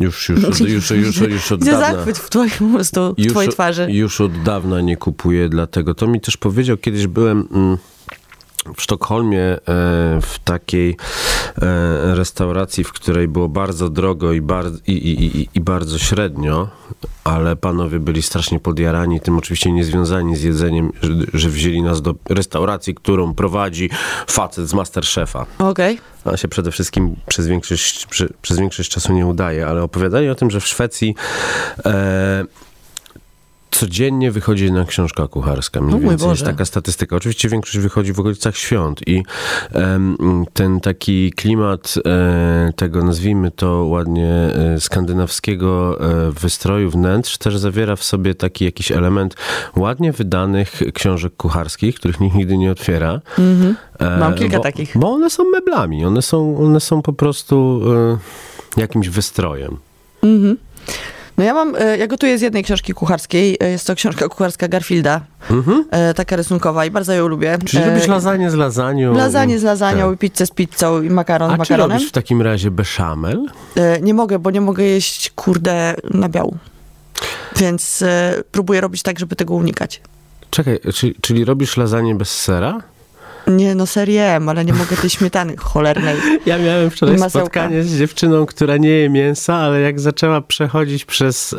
Już, 0.00 0.28
już, 0.28 0.42
już, 0.42 0.60
już, 0.60 0.90
już, 0.90 1.16
już 1.36 1.52
od 1.52 1.64
dawna. 1.64 1.80
zachwyt 1.80 2.18
w 2.18 2.30
twojej, 2.30 2.52
po 2.58 3.30
twojej 3.30 3.52
twarzy. 3.52 3.86
Już 3.90 4.20
od 4.20 4.42
dawna 4.42 4.80
nie 4.80 4.96
kupuję, 4.96 5.48
dlatego 5.48 5.94
to 5.94 6.06
mi 6.06 6.20
też 6.20 6.36
powiedział, 6.36 6.76
kiedyś 6.76 7.06
byłem 7.06 7.48
mm, 7.52 7.78
w 8.76 8.82
Sztokholmie 8.82 9.42
e, 9.42 9.58
w 10.22 10.38
takiej 10.44 10.96
e, 11.62 12.14
restauracji, 12.14 12.84
w 12.84 12.92
której 12.92 13.28
było 13.28 13.48
bardzo 13.48 13.90
drogo 13.90 14.32
i, 14.32 14.40
bar, 14.40 14.66
i, 14.86 14.92
i, 14.92 15.48
i, 15.54 15.60
bardzo 15.60 15.98
średnio, 15.98 16.68
ale 17.24 17.56
panowie 17.56 17.98
byli 17.98 18.22
strasznie 18.22 18.60
podjarani 18.60 19.20
tym, 19.20 19.38
oczywiście 19.38 19.72
nie 19.72 19.84
związani 19.84 20.36
z 20.36 20.42
jedzeniem, 20.42 20.92
że, 21.02 21.12
że 21.34 21.48
wzięli 21.48 21.82
nas 21.82 22.02
do 22.02 22.14
restauracji, 22.28 22.94
którą 22.94 23.34
prowadzi 23.34 23.90
facet 24.26 24.68
z 24.68 24.74
Masterchefa. 24.74 25.46
Okej. 25.58 25.98
A 26.24 26.36
się 26.36 26.48
przede 26.48 26.70
wszystkim 26.70 27.16
przez 27.26 27.46
większość, 27.46 28.06
przy, 28.06 28.32
przez 28.42 28.58
większość 28.58 28.90
czasu 28.90 29.12
nie 29.12 29.26
udaje, 29.26 29.66
ale 29.66 29.82
opowiadali 29.82 30.28
o 30.28 30.34
tym, 30.34 30.50
że 30.50 30.60
w 30.60 30.66
Szwecji 30.66 31.14
e, 31.84 32.44
codziennie 33.70 34.30
wychodzi 34.30 34.64
jedna 34.64 34.84
książka 34.84 35.28
kucharska. 35.28 35.80
Mniej 35.80 36.00
więcej 36.00 36.28
jest 36.30 36.44
taka 36.44 36.64
statystyka. 36.64 37.16
Oczywiście 37.16 37.48
większość 37.48 37.78
wychodzi 37.78 38.12
w 38.12 38.20
okolicach 38.20 38.56
świąt 38.56 39.00
i 39.06 39.22
em, 39.72 40.16
ten 40.52 40.80
taki 40.80 41.32
klimat 41.32 41.94
e, 42.06 42.72
tego, 42.76 43.04
nazwijmy 43.04 43.50
to 43.50 43.84
ładnie, 43.84 44.32
e, 44.74 44.80
skandynawskiego 44.80 45.98
e, 46.00 46.32
wystroju 46.32 46.90
wnętrz 46.90 47.38
też 47.38 47.58
zawiera 47.58 47.96
w 47.96 48.04
sobie 48.04 48.34
taki 48.34 48.64
jakiś 48.64 48.92
element 48.92 49.34
ładnie 49.76 50.12
wydanych 50.12 50.82
książek 50.94 51.36
kucharskich, 51.36 51.94
których 51.96 52.20
nikt 52.20 52.36
nigdy 52.36 52.58
nie 52.58 52.70
otwiera. 52.70 53.20
E, 53.98 54.18
Mam 54.18 54.34
kilka 54.34 54.56
bo, 54.56 54.62
takich. 54.62 54.92
Bo 54.94 55.10
one 55.10 55.30
są 55.30 55.44
meblami, 55.44 56.04
one 56.04 56.22
są, 56.22 56.58
one 56.58 56.80
są 56.80 57.02
po 57.02 57.12
prostu 57.12 57.82
e, 58.76 58.80
jakimś 58.80 59.08
wystrojem. 59.08 59.76
No 61.38 61.44
ja 61.44 61.54
mam, 61.54 61.76
e, 61.76 61.96
ja 61.98 62.06
gotuję 62.06 62.38
z 62.38 62.40
jednej 62.42 62.64
książki 62.64 62.92
kucharskiej. 62.94 63.56
E, 63.60 63.70
Jest 63.70 63.86
to 63.86 63.94
książka 63.94 64.28
kucharska 64.28 64.68
Garfielda, 64.68 65.20
e, 65.90 66.14
taka 66.14 66.36
rysunkowa 66.36 66.84
i 66.86 66.90
bardzo 66.90 67.12
ją 67.12 67.28
lubię. 67.28 67.52
Mhm. 67.52 67.66
Czyli 67.68 67.84
robisz 67.84 68.08
lasagne 68.08 68.50
z 68.50 68.54
lasanią? 68.54 69.12
Lasagne 69.14 69.58
z 69.58 69.62
lasanią, 69.62 70.06
Tak. 70.06 70.14
i 70.14 70.18
pizzę 70.30 70.46
z 70.46 70.50
pizzą 70.50 71.02
i 71.02 71.10
makaron 71.10 71.48
z 71.50 71.52
A 71.52 71.54
czy 71.54 71.58
makaronem. 71.58 71.96
robisz 71.96 72.08
w 72.08 72.12
takim 72.12 72.42
razie 72.42 72.70
beszamel? 72.70 73.46
Nie 74.02 74.14
mogę, 74.14 74.38
bo 74.38 74.50
nie 74.50 74.60
mogę 74.60 74.84
jeść, 74.84 75.30
kurde, 75.30 75.94
nabiału. 76.10 76.56
Więc 77.56 78.02
e, 78.02 78.34
próbuję 78.52 78.80
robić 78.80 79.02
tak, 79.02 79.18
żeby 79.18 79.36
tego 79.36 79.54
unikać. 79.54 80.00
Czekaj, 80.50 80.78
czy, 80.94 81.14
czyli 81.20 81.44
robisz 81.44 81.76
lasagne 81.76 82.14
bez 82.14 82.30
sera? 82.40 82.78
Nie, 83.50 83.74
no 83.74 83.86
serię, 83.86 84.40
ale 84.46 84.64
nie 84.64 84.72
mogę 84.72 84.96
tej 84.96 85.10
śmietany 85.10 85.56
cholernej. 85.56 86.16
Ja 86.46 86.58
miałem 86.58 86.90
wczoraj 86.90 87.18
spotkanie 87.30 87.82
z 87.82 87.98
dziewczyną, 87.98 88.46
która 88.46 88.76
nie 88.76 88.88
je 88.88 89.10
mięsa, 89.10 89.54
ale 89.54 89.80
jak 89.80 90.00
zaczęła 90.00 90.40
przechodzić 90.40 91.04
przez, 91.04 91.52
e, 91.52 91.56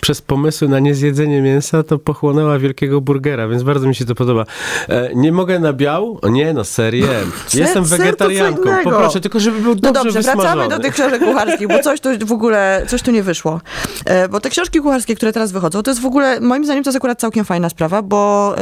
przez 0.00 0.22
pomysły 0.22 0.68
na 0.68 0.78
niezjedzenie 0.78 1.42
mięsa, 1.42 1.82
to 1.82 1.98
pochłonęła 1.98 2.58
wielkiego 2.58 3.00
burgera, 3.00 3.48
więc 3.48 3.62
bardzo 3.62 3.88
mi 3.88 3.94
się 3.94 4.04
to 4.04 4.14
podoba. 4.14 4.44
E, 4.88 5.10
nie 5.14 5.32
mogę 5.32 5.58
na 5.58 5.72
biał? 5.72 6.18
Nie 6.30 6.52
no, 6.52 6.64
ser 6.64 6.94
jem. 6.94 7.32
Jestem 7.54 7.86
ser 7.86 7.98
wegetarianką, 7.98 8.70
poproszę, 8.84 9.20
tylko 9.20 9.40
żeby 9.40 9.60
był 9.60 9.74
No 9.74 9.80
dobrze 9.80 9.92
dobrze, 9.92 10.12
wysmażony. 10.18 10.42
wracamy 10.44 10.68
do 10.68 10.78
tych 10.82 10.94
książek 10.94 11.24
kucharskich, 11.24 11.68
bo 11.68 11.78
coś 11.78 12.00
tu 12.00 12.08
w 12.26 12.32
ogóle, 12.32 12.84
coś 12.88 13.02
tu 13.02 13.10
nie 13.10 13.22
wyszło. 13.22 13.60
E, 14.04 14.28
Bo 14.28 14.40
te 14.40 14.50
książki 14.50 14.80
kucharskie, 14.80 15.16
które 15.16 15.32
teraz 15.32 15.52
wychodzą, 15.52 15.82
to 15.82 15.90
jest 15.90 16.00
w 16.00 16.06
ogóle, 16.06 16.40
moim 16.40 16.64
zdaniem 16.64 16.84
to 16.84 16.90
jest 16.90 16.96
akurat 16.96 17.20
całkiem 17.20 17.44
fajna 17.44 17.68
sprawa, 17.68 18.02
bo 18.02 18.54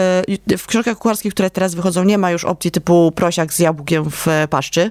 e, 0.49 0.57
w 0.59 0.67
książkach 0.67 0.99
kucharskich, 0.99 1.35
które 1.35 1.51
teraz 1.51 1.75
wychodzą, 1.75 2.05
nie 2.05 2.19
ma 2.19 2.31
już 2.31 2.45
opcji 2.49 2.71
typu 2.71 3.13
prosiak 3.15 3.53
z 3.53 3.59
jabłkiem 3.59 4.11
w 4.11 4.29
e, 4.29 4.49
paszczy 4.49 4.91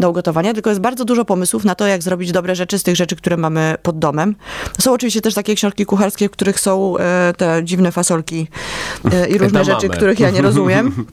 do 0.00 0.10
ugotowania, 0.10 0.54
tylko 0.54 0.70
jest 0.70 0.80
bardzo 0.80 1.04
dużo 1.04 1.24
pomysłów 1.24 1.64
na 1.64 1.74
to, 1.74 1.86
jak 1.86 2.02
zrobić 2.02 2.32
dobre 2.32 2.54
rzeczy 2.56 2.78
z 2.78 2.82
tych 2.82 2.96
rzeczy, 2.96 3.16
które 3.16 3.36
mamy 3.36 3.74
pod 3.82 3.98
domem. 3.98 4.34
Są 4.80 4.92
oczywiście 4.92 5.20
też 5.20 5.34
takie 5.34 5.54
książki 5.54 5.86
kucharskie, 5.86 6.28
w 6.28 6.30
których 6.30 6.60
są 6.60 6.98
e, 6.98 7.32
te 7.36 7.60
dziwne 7.64 7.92
fasolki 7.92 8.48
e, 9.12 9.28
i 9.28 9.38
różne 9.38 9.60
Edamame. 9.60 9.80
rzeczy, 9.80 9.88
których 9.88 10.20
ja 10.20 10.30
nie 10.30 10.42
rozumiem. 10.48 11.06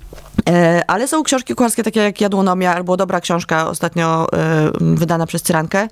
Ale 0.87 1.07
są 1.07 1.23
książki 1.23 1.55
kucharskie 1.55 1.83
takie 1.83 1.99
jak 1.99 2.21
Jadłonomia 2.21 2.75
albo 2.75 2.97
Dobra 2.97 3.21
Książka, 3.21 3.69
ostatnio 3.69 4.27
wydana 4.79 5.25
przez 5.25 5.41
Cyrankę. 5.41 5.87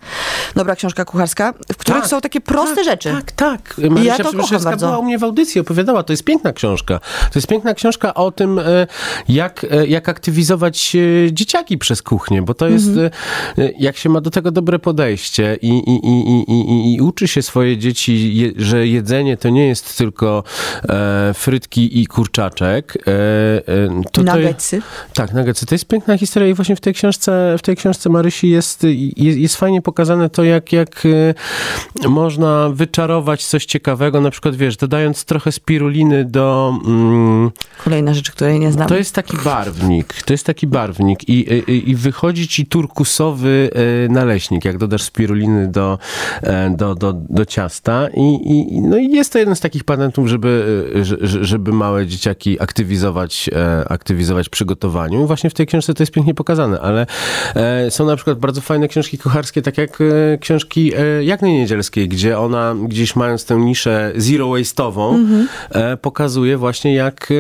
Dobra 0.56 0.76
Książka 0.76 1.06
Kucharska, 1.06 1.54
w 1.74 1.78
których 1.78 2.02
Tak, 2.02 2.10
są 2.10 2.22
takie 2.22 2.42
proste 2.42 2.76
tak, 2.76 2.86
rzeczy. 2.86 3.12
Tak, 3.12 3.32
tak. 3.32 3.76
ja 3.78 3.90
Marysia 3.90 4.24
to 4.24 4.34
kocham 4.34 4.64
bardzo. 4.64 4.88
była 4.88 5.00
u 5.00 5.04
mnie 5.04 5.18
w 5.18 5.24
audycji, 5.24 5.62
opowiadała. 5.62 6.04
To 6.04 6.14
jest 6.14 6.24
piękna 6.24 6.54
książka. 6.54 7.00
To 7.00 7.40
jest 7.40 7.48
piękna 7.48 7.74
książka 7.74 8.14
o 8.14 8.32
tym, 8.32 8.62
jak, 9.30 9.66
jak 9.88 10.10
aktywizować 10.10 10.96
e, 10.96 11.34
dzieciaki 11.34 11.78
przez 11.78 12.02
kuchnię, 12.02 12.42
bo 12.42 12.54
to 12.54 12.68
jest, 12.68 12.88
Mhm. 12.88 13.10
e, 13.58 13.70
jak 13.80 13.98
się 13.98 14.10
ma 14.10 14.22
do 14.22 14.30
tego 14.30 14.52
dobre 14.52 14.80
podejście 14.80 15.58
i, 15.62 15.70
i, 15.70 16.08
i, 16.08 16.44
i, 16.52 16.96
i, 16.96 17.02
uczy 17.02 17.28
się 17.28 17.42
swoje 17.42 17.78
dzieci, 17.78 18.36
je, 18.36 18.52
że 18.58 18.88
jedzenie 18.88 19.38
to 19.38 19.50
nie 19.50 19.68
jest 19.68 19.98
tylko 19.98 20.44
e, 20.90 21.32
frytki 21.34 22.02
i 22.02 22.08
kurczaczek. 22.08 22.98
E, 23.08 23.12
e, 23.12 24.02
to, 24.12 24.24
to, 24.24 24.36
Nuggetsy. 24.36 24.82
tak, 25.14 25.34
nuggetsy. 25.34 25.66
To 25.66 25.76
jest 25.76 25.86
piękna 25.88 26.18
historia 26.18 26.50
i 26.50 26.54
właśnie 26.54 26.76
w 26.76 26.82
tej 26.82 26.94
książce, 26.94 27.56
w 27.58 27.62
tej 27.62 27.76
książce 27.76 28.10
Marysi 28.10 28.50
jest, 28.50 28.84
jest, 29.18 29.38
jest 29.38 29.56
fajnie 29.56 29.82
pokazane 29.82 30.30
to, 30.30 30.44
jak, 30.44 30.74
jak 30.74 31.04
e, 32.04 32.10
można 32.10 32.70
wyczarować 32.74 33.46
coś 33.46 33.66
ciekawego, 33.66 34.22
na 34.22 34.32
przykład, 34.32 34.56
wiesz, 34.56 34.78
dodając 34.78 35.26
trochę 35.26 35.52
spiruliny 35.52 36.26
do... 36.26 36.74
Mm, 36.86 37.52
Kolejna 37.84 38.14
rzecz, 38.14 38.32
której 38.32 38.60
nie 38.60 38.72
znam. 38.72 38.88
to 38.88 38.96
jest 38.96 39.16
taki 39.16 39.38
barwnik, 39.74 40.14
to 40.26 40.34
jest 40.34 40.46
taki 40.46 40.68
barwnik 40.68 41.30
i, 41.30 41.54
i, 41.72 41.90
i 41.90 41.96
wychodzi 41.96 42.48
ci 42.48 42.66
turkusowy 42.66 43.70
e, 44.08 44.12
naleśnik, 44.14 44.66
jak 44.66 44.78
dodasz 44.78 45.02
spiruliny 45.04 45.68
do, 45.68 46.00
e, 46.44 46.70
do, 46.78 46.96
do, 46.96 47.14
do 47.14 47.46
ciasta 47.46 48.08
i, 48.14 48.22
i, 48.52 48.82
no 48.82 48.98
i 48.98 49.12
jest 49.12 49.34
to 49.34 49.40
jeden 49.40 49.56
z 49.56 49.60
takich 49.60 49.84
patentów, 49.84 50.28
żeby, 50.28 50.86
e, 50.96 51.06
że- 51.06 51.18
że- 51.22 51.46
żeby 51.46 51.72
małe 51.72 52.08
dzieciaki 52.08 52.62
aktywizować, 52.62 53.50
aktywizować 53.90 54.50
przy 54.50 54.66
gotowaniu. 54.66 55.24
I 55.24 55.28
właśnie 55.28 55.50
w 55.50 55.54
tej 55.54 55.68
książce 55.68 55.94
to 55.94 56.04
jest 56.04 56.14
pięknie 56.14 56.34
pokazane, 56.34 56.80
ale 56.80 57.06
są 57.90 58.06
na 58.06 58.16
przykład 58.16 58.40
bardzo 58.40 58.62
fajne 58.62 58.88
książki 58.88 59.18
kucharskie, 59.18 59.62
tak 59.62 59.78
jak 59.78 59.98
książki 60.40 60.92
e, 60.96 61.24
Jagny 61.24 61.52
Niedzielskiej, 61.54 62.08
gdzie 62.10 62.40
ona 62.40 62.76
gdzieś 62.88 63.16
mając 63.16 63.46
tę 63.46 63.56
niszę 63.56 64.12
zero 64.16 64.48
waste'ową, 64.48 65.26
e, 65.72 65.98
pokazuje 65.98 66.58
właśnie 66.58 66.94
jak 66.96 67.34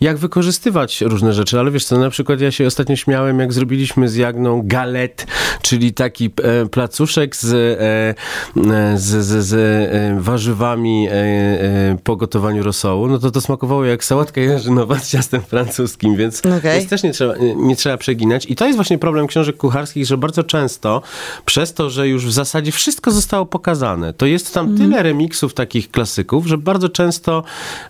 jak 0.00 0.18
wykorzystywać 0.18 1.00
różne 1.00 1.32
rzeczy, 1.32 1.60
ale 1.60 1.70
wiesz 1.70 1.84
co, 1.84 1.98
na 1.98 2.10
przykład 2.10 2.40
ja 2.40 2.50
się 2.50 2.66
ostatnio 2.66 2.96
śmiałem, 2.96 3.40
jak 3.40 3.52
zrobiliśmy 3.52 4.08
z 4.08 4.16
Jagną 4.16 4.62
galet, 4.64 5.26
czyli 5.62 5.92
taki 5.92 6.30
e, 6.42 6.66
placuszek 6.66 7.36
z, 7.36 7.44
e, 7.52 8.70
e, 8.72 8.98
z, 8.98 9.24
z, 9.24 9.46
z 9.46 9.54
e, 9.54 10.20
warzywami 10.20 11.08
e, 11.08 11.12
e, 11.12 11.96
po 12.04 12.16
gotowaniu 12.16 12.62
rosołu, 12.62 13.06
no 13.06 13.18
to 13.18 13.30
to 13.30 13.40
smakowało 13.40 13.84
jak 13.84 14.04
sałatka 14.04 14.40
jarzynowa 14.40 14.98
z 14.98 15.10
ciastem 15.10 15.42
francuskim, 15.42 16.16
więc, 16.16 16.42
więc 16.64 16.88
też 16.88 17.02
nie 17.02 17.12
trzeba, 17.12 17.36
nie, 17.36 17.54
nie 17.54 17.76
trzeba 17.76 17.96
przeginać. 17.96 18.46
I 18.46 18.56
to 18.56 18.66
jest 18.66 18.76
właśnie 18.76 18.98
problem 18.98 19.26
książek 19.26 19.56
kucharskich, 19.56 20.06
że 20.06 20.16
bardzo 20.16 20.44
często 20.44 21.02
przez 21.44 21.74
to, 21.74 21.90
że 21.90 22.08
już 22.08 22.26
w 22.26 22.32
zasadzie 22.32 22.72
wszystko 22.72 23.10
zostało 23.10 23.46
pokazane, 23.46 24.12
to 24.12 24.26
jest 24.26 24.54
tam 24.54 24.76
tyle 24.76 25.02
remiksów 25.02 25.54
takich 25.54 25.90
klasyków, 25.90 26.46
że 26.46 26.58
bardzo 26.58 26.88
często 26.88 27.42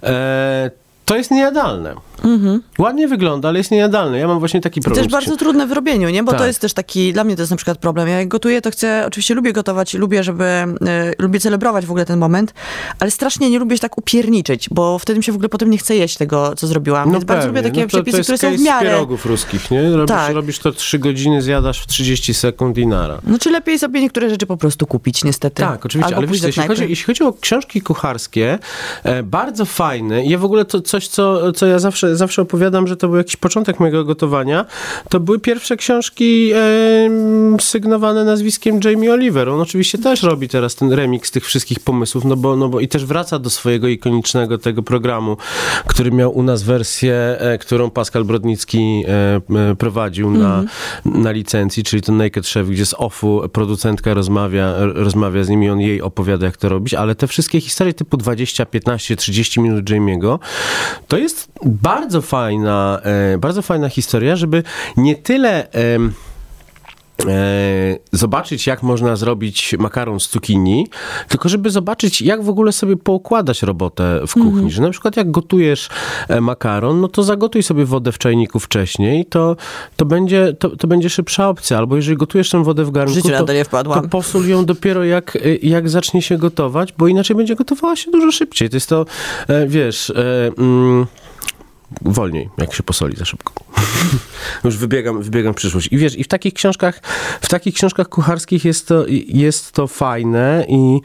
e, 0.02 0.70
to 1.10 1.16
jest 1.16 1.30
niejadalne. 1.30 1.94
Ładnie 2.78 3.08
wygląda, 3.08 3.48
ale 3.48 3.58
jest 3.58 3.70
niejadalne. 3.70 4.18
Ja 4.18 4.28
mam 4.28 4.38
właśnie 4.38 4.60
taki 4.60 4.80
problem. 4.80 5.04
też 5.04 5.10
z 5.10 5.12
bardzo 5.12 5.36
trudne 5.36 5.66
w 5.66 5.72
robieniu, 5.72 6.10
nie? 6.10 6.22
Bo 6.22 6.30
Tak. 6.30 6.40
to 6.40 6.46
jest 6.46 6.60
też 6.60 6.72
taki, 6.72 7.12
dla 7.12 7.24
mnie 7.24 7.36
to 7.36 7.42
jest 7.42 7.50
na 7.50 7.56
przykład 7.56 7.78
problem. 7.78 8.08
Ja 8.08 8.18
jak 8.18 8.28
gotuję, 8.28 8.60
to 8.60 8.70
chcę, 8.70 9.04
oczywiście 9.06 9.34
lubię 9.34 9.52
gotować 9.52 9.94
lubię, 9.94 10.22
żeby, 10.22 10.44
e, 10.44 10.74
lubię 11.18 11.40
celebrować 11.40 11.86
w 11.86 11.90
ogóle 11.90 12.06
ten 12.06 12.18
moment, 12.18 12.54
ale 12.98 13.10
strasznie 13.10 13.50
nie 13.50 13.58
lubię 13.58 13.76
się 13.76 13.80
tak 13.80 13.98
upierniczyć, 13.98 14.68
bo 14.70 14.98
wtedy 14.98 15.18
mi 15.18 15.24
się 15.24 15.32
w 15.32 15.34
ogóle 15.34 15.48
potem 15.48 15.70
nie 15.70 15.78
chce 15.78 15.96
jeść 15.96 16.16
tego, 16.16 16.54
co 16.56 16.66
zrobiłam. 16.66 17.12
Więc 17.12 17.24
bardzo 17.24 17.46
lubię 17.46 17.62
takie 17.62 17.80
no 17.80 17.86
to, 17.86 17.88
przepisy, 17.88 18.12
to 18.12 18.18
jest 18.18 18.30
które 18.30 18.56
są 18.56 18.62
w 18.62 18.64
miarę... 18.64 18.90
pierogów 18.90 19.26
ruskich, 19.26 19.70
nie? 19.70 19.90
Robisz, 19.90 20.08
Tak. 20.16 20.34
robisz 20.34 20.58
to 20.58 20.72
3 20.72 20.98
godziny, 20.98 21.42
zjadasz 21.42 21.80
w 21.80 21.86
30 21.86 22.34
sekund 22.34 22.78
i 22.78 22.86
nara. 22.86 23.18
No 23.24 23.38
czy 23.38 23.50
lepiej 23.50 23.78
sobie 23.78 24.00
niektóre 24.00 24.30
rzeczy 24.30 24.46
po 24.46 24.56
prostu 24.56 24.86
kupić, 24.86 25.24
niestety. 25.24 25.62
Tak, 25.62 25.86
oczywiście, 25.86 26.14
Albo 26.14 26.18
ale 26.18 26.26
wiesz, 26.26 26.40
co, 26.40 26.46
jeśli 26.46 26.62
chodzi, 26.62 26.84
jeśli 26.88 27.06
chodzi 27.06 27.24
o 27.24 27.32
książki 27.32 27.80
kucharskie, 27.80 28.58
e, 29.04 29.22
bardzo 29.22 29.64
fajne. 29.64 30.24
Ja 30.24 30.38
w 30.38 30.44
ogóle 30.44 30.64
to 30.64 30.80
coś, 31.00 31.08
co, 31.08 31.52
co 31.52 31.66
ja 31.66 31.78
zawsze, 31.78 32.16
zawsze 32.16 32.42
opowiadam, 32.42 32.86
że 32.86 32.96
to 32.96 33.08
był 33.08 33.16
jakiś 33.16 33.36
początek 33.36 33.80
mojego 33.80 34.04
gotowania, 34.04 34.66
to 35.08 35.20
były 35.20 35.38
pierwsze 35.38 35.76
książki 35.76 36.52
e, 36.54 36.60
sygnowane 37.60 38.24
nazwiskiem 38.24 38.80
Jamie 38.84 39.12
Oliver. 39.12 39.48
On 39.48 39.60
oczywiście 39.60 39.98
też 39.98 40.22
robi 40.22 40.48
teraz 40.48 40.74
ten 40.74 40.92
remix 40.92 41.30
tych 41.30 41.44
wszystkich 41.44 41.80
pomysłów, 41.80 42.24
no 42.24 42.36
bo, 42.36 42.56
no 42.56 42.68
bo 42.68 42.80
i 42.80 42.88
też 42.88 43.04
wraca 43.04 43.38
do 43.38 43.50
swojego 43.50 43.88
ikonicznego 43.88 44.58
tego 44.58 44.82
programu, 44.82 45.36
który 45.86 46.10
miał 46.10 46.36
u 46.36 46.42
nas 46.42 46.62
wersję, 46.62 47.14
e, 47.38 47.58
którą 47.58 47.90
Pascal 47.90 48.24
Brodnicki 48.24 49.04
e, 49.08 49.76
prowadził 49.76 50.30
na, 50.30 50.64
na 51.04 51.30
licencji, 51.30 51.82
czyli 51.82 52.02
to 52.02 52.12
Naked 52.12 52.46
Chef, 52.46 52.68
gdzie 52.68 52.86
z 52.86 52.94
offu 52.98 53.42
producentka 53.52 54.14
rozmawia, 54.14 54.74
rozmawia 54.78 55.44
z 55.44 55.48
nimi, 55.48 55.70
on 55.70 55.80
jej 55.80 56.02
opowiada, 56.02 56.46
jak 56.46 56.56
to 56.56 56.68
robić, 56.68 56.94
ale 56.94 57.14
te 57.14 57.26
wszystkie 57.26 57.60
historie 57.60 57.94
typu 57.94 58.16
20, 58.16 58.66
15, 58.66 59.16
30 59.16 59.60
minut 59.60 59.90
Jamie'ego, 59.90 60.38
to 61.08 61.18
jest 61.18 61.52
bardzo 61.64 62.22
fajna, 62.22 63.00
e, 63.34 63.38
bardzo 63.38 63.62
fajna 63.62 63.88
historia, 63.88 64.36
żeby 64.36 64.62
nie 64.96 65.16
tyle... 65.16 65.66
e, 67.26 67.98
zobaczyć, 68.12 68.66
jak 68.66 68.82
można 68.82 69.16
zrobić 69.16 69.74
makaron 69.78 70.20
z 70.20 70.28
cukinii, 70.28 70.86
tylko 71.28 71.48
żeby 71.48 71.70
zobaczyć, 71.70 72.22
jak 72.22 72.42
w 72.42 72.48
ogóle 72.48 72.72
sobie 72.72 72.96
poukładać 72.96 73.62
robotę 73.62 74.20
w 74.26 74.34
kuchni. 74.34 74.70
Że 74.70 74.82
na 74.82 74.90
przykład 74.90 75.16
jak 75.16 75.30
gotujesz 75.30 75.88
e, 76.28 76.40
makaron, 76.40 77.00
no 77.00 77.08
to 77.08 77.22
zagotuj 77.22 77.62
sobie 77.62 77.84
wodę 77.84 78.12
w 78.12 78.18
czajniku 78.18 78.60
wcześniej, 78.60 79.26
to, 79.26 79.56
to, 79.96 80.04
będzie, 80.04 80.52
to, 80.58 80.76
to 80.76 80.86
będzie 80.86 81.10
szybsza 81.10 81.48
opcja. 81.48 81.78
Albo 81.78 81.96
jeżeli 81.96 82.16
gotujesz 82.16 82.50
tę 82.50 82.64
wodę 82.64 82.84
w 82.84 82.90
garnku, 82.90 83.14
to, 83.38 83.46
to 84.02 84.08
posól 84.08 84.48
ją 84.48 84.64
dopiero 84.64 85.04
jak, 85.04 85.36
y, 85.36 85.58
jak 85.62 85.88
zacznie 85.88 86.22
się 86.22 86.38
gotować, 86.38 86.92
bo 86.92 87.08
inaczej 87.08 87.36
będzie 87.36 87.56
gotowała 87.56 87.96
się 87.96 88.10
dużo 88.10 88.32
szybciej. 88.32 88.70
To 88.70 88.76
jest 88.76 88.88
to, 88.88 89.06
e, 89.48 89.66
wiesz... 89.66 90.10
E, 90.10 90.50
mm, 90.58 91.06
wolniej, 92.02 92.48
jak 92.58 92.74
się 92.74 92.82
posoli 92.82 93.16
za 93.16 93.24
szybko. 93.24 93.52
Już 94.64 94.76
wybiegam, 94.76 95.22
wybiegam 95.22 95.52
w 95.52 95.56
przyszłość. 95.56 95.88
I 95.92 95.98
wiesz, 95.98 96.18
i 96.18 96.24
w 96.24 96.28
takich 96.28 96.54
książkach, 96.54 97.00
w 97.40 97.48
takich 97.48 97.74
książkach 97.74 98.08
kucharskich 98.08 98.64
jest 98.64 98.88
to, 98.88 99.04
jest 99.26 99.72
to 99.72 99.86
fajne 99.86 100.64
i, 100.68 101.00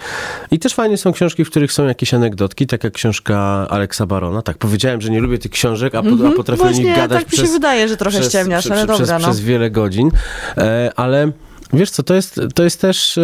i 0.51 0.59
też 0.59 0.73
fajne 0.73 0.97
są 0.97 1.13
książki, 1.13 1.45
w 1.45 1.49
których 1.49 1.71
są 1.71 1.85
jakieś 1.85 2.13
anegdotki, 2.13 2.67
tak 2.67 2.83
jak 2.83 2.93
książka 2.93 3.67
Aleksa 3.69 4.05
Barona. 4.05 4.41
Tak, 4.41 4.57
powiedziałem, 4.57 5.01
że 5.01 5.09
nie 5.09 5.19
lubię 5.19 5.37
tych 5.37 5.51
książek, 5.51 5.95
a, 5.95 6.03
po, 6.03 6.09
a 6.27 6.31
potrafię 6.31 6.63
o 6.63 6.71
nich 6.71 6.85
Mhm. 6.85 6.85
Właśnie 6.85 7.07
gadać 7.07 7.23
tak 7.23 7.31
mi 7.31 7.37
przez, 7.37 7.47
się 7.47 7.53
wydaje, 7.53 7.87
że 7.87 7.97
trochę 7.97 8.19
przez, 8.19 8.29
ściemniasz, 8.29 8.65
przez, 8.65 8.71
ale 8.71 8.87
przez, 8.87 8.99
dobra, 8.99 9.19
no. 9.19 9.25
przez 9.25 9.39
wiele 9.39 9.71
godzin. 9.71 10.11
E, 10.57 10.91
ale 10.95 11.31
wiesz 11.73 11.91
co, 11.91 12.03
to 12.03 12.13
jest, 12.13 12.41
to 12.55 12.63
jest 12.63 12.81
też... 12.81 13.19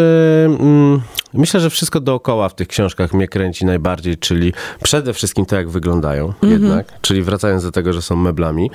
Mm, 0.60 1.02
myślę, 1.34 1.60
że 1.60 1.70
wszystko 1.70 2.00
dookoła 2.00 2.50
w 2.50 2.56
tych 2.56 2.68
książkach 2.68 3.14
mnie 3.14 3.28
kręci 3.28 3.66
najbardziej, 3.66 4.18
czyli 4.18 4.54
przede 4.84 5.14
wszystkim 5.14 5.46
to, 5.46 5.56
jak 5.56 5.70
wyglądają 5.70 6.34
Mhm. 6.44 6.52
jednak. 6.52 7.02
Czyli 7.02 7.24
wracając 7.24 7.64
do 7.64 7.72
tego, 7.72 7.94
że 7.94 8.02
są 8.02 8.16
meblami, 8.16 8.72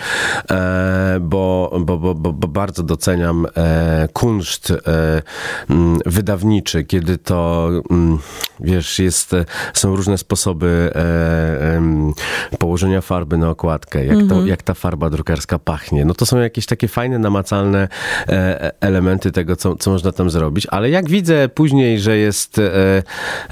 e, 0.51 1.19
bo, 1.21 1.77
bo, 1.81 1.99
bo, 1.99 2.15
bo, 2.15 2.49
bardzo 2.49 2.83
doceniam 2.83 3.47
e, 3.57 4.09
kunszt 4.13 4.71
e, 4.71 5.23
mm, 5.71 5.99
wydawniczy, 6.07 6.85
kiedy 6.85 7.19
to, 7.19 7.71
mm, 7.91 8.19
wiesz, 8.61 8.99
jest, 8.99 9.33
są 9.75 9.97
różne 9.97 10.19
sposoby 10.19 10.91
e, 10.95 11.77
em, 11.77 12.13
położenia 12.59 13.01
farby 13.01 13.39
na 13.39 13.51
okładkę, 13.51 14.05
jak, 14.05 14.19
to, 14.29 14.47
jak 14.47 14.63
ta 14.63 14.75
farba 14.75 15.11
drukarska 15.11 15.59
pachnie. 15.59 16.05
No 16.05 16.15
to 16.15 16.27
są 16.27 16.39
jakieś 16.39 16.67
takie 16.67 16.89
fajne, 16.89 17.19
namacalne 17.19 17.89
e, 18.29 18.73
elementy 18.81 19.33
tego, 19.33 19.56
co, 19.57 19.77
co 19.77 19.91
można 19.91 20.13
tam 20.13 20.31
zrobić, 20.31 20.67
ale 20.71 20.91
jak 20.91 21.09
widzę 21.09 21.49
później, 21.49 22.01
że 22.01 22.17
jest, 22.17 22.59
e, 22.59 23.03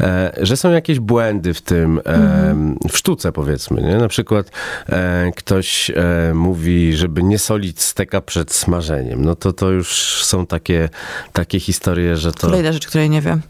e, 0.01 0.33
że 0.41 0.57
są 0.57 0.71
jakieś 0.71 1.01
błędy 1.01 1.55
w 1.55 1.63
tym, 1.63 2.01
e, 2.07 2.55
w 2.91 2.99
sztuce 2.99 3.33
powiedzmy, 3.33 3.83
nie? 3.83 3.97
Na 3.97 4.09
przykład 4.09 4.51
e, 4.89 5.33
ktoś 5.37 5.91
e, 5.91 6.35
mówi, 6.35 6.97
żeby 6.97 7.23
nie 7.23 7.39
solić 7.39 7.83
steka 7.83 8.21
przed 8.21 8.53
smażeniem, 8.53 9.25
no 9.25 9.35
to 9.35 9.53
to 9.53 9.71
już 9.71 10.25
są 10.25 10.47
takie, 10.47 10.89
takie 11.33 11.61
historie, 11.61 12.17
że 12.17 12.33
to... 12.33 12.47
Kolejna 12.47 12.73
rzecz, 12.73 12.87
której 12.87 13.11
nie 13.11 13.21
wiem. 13.21 13.43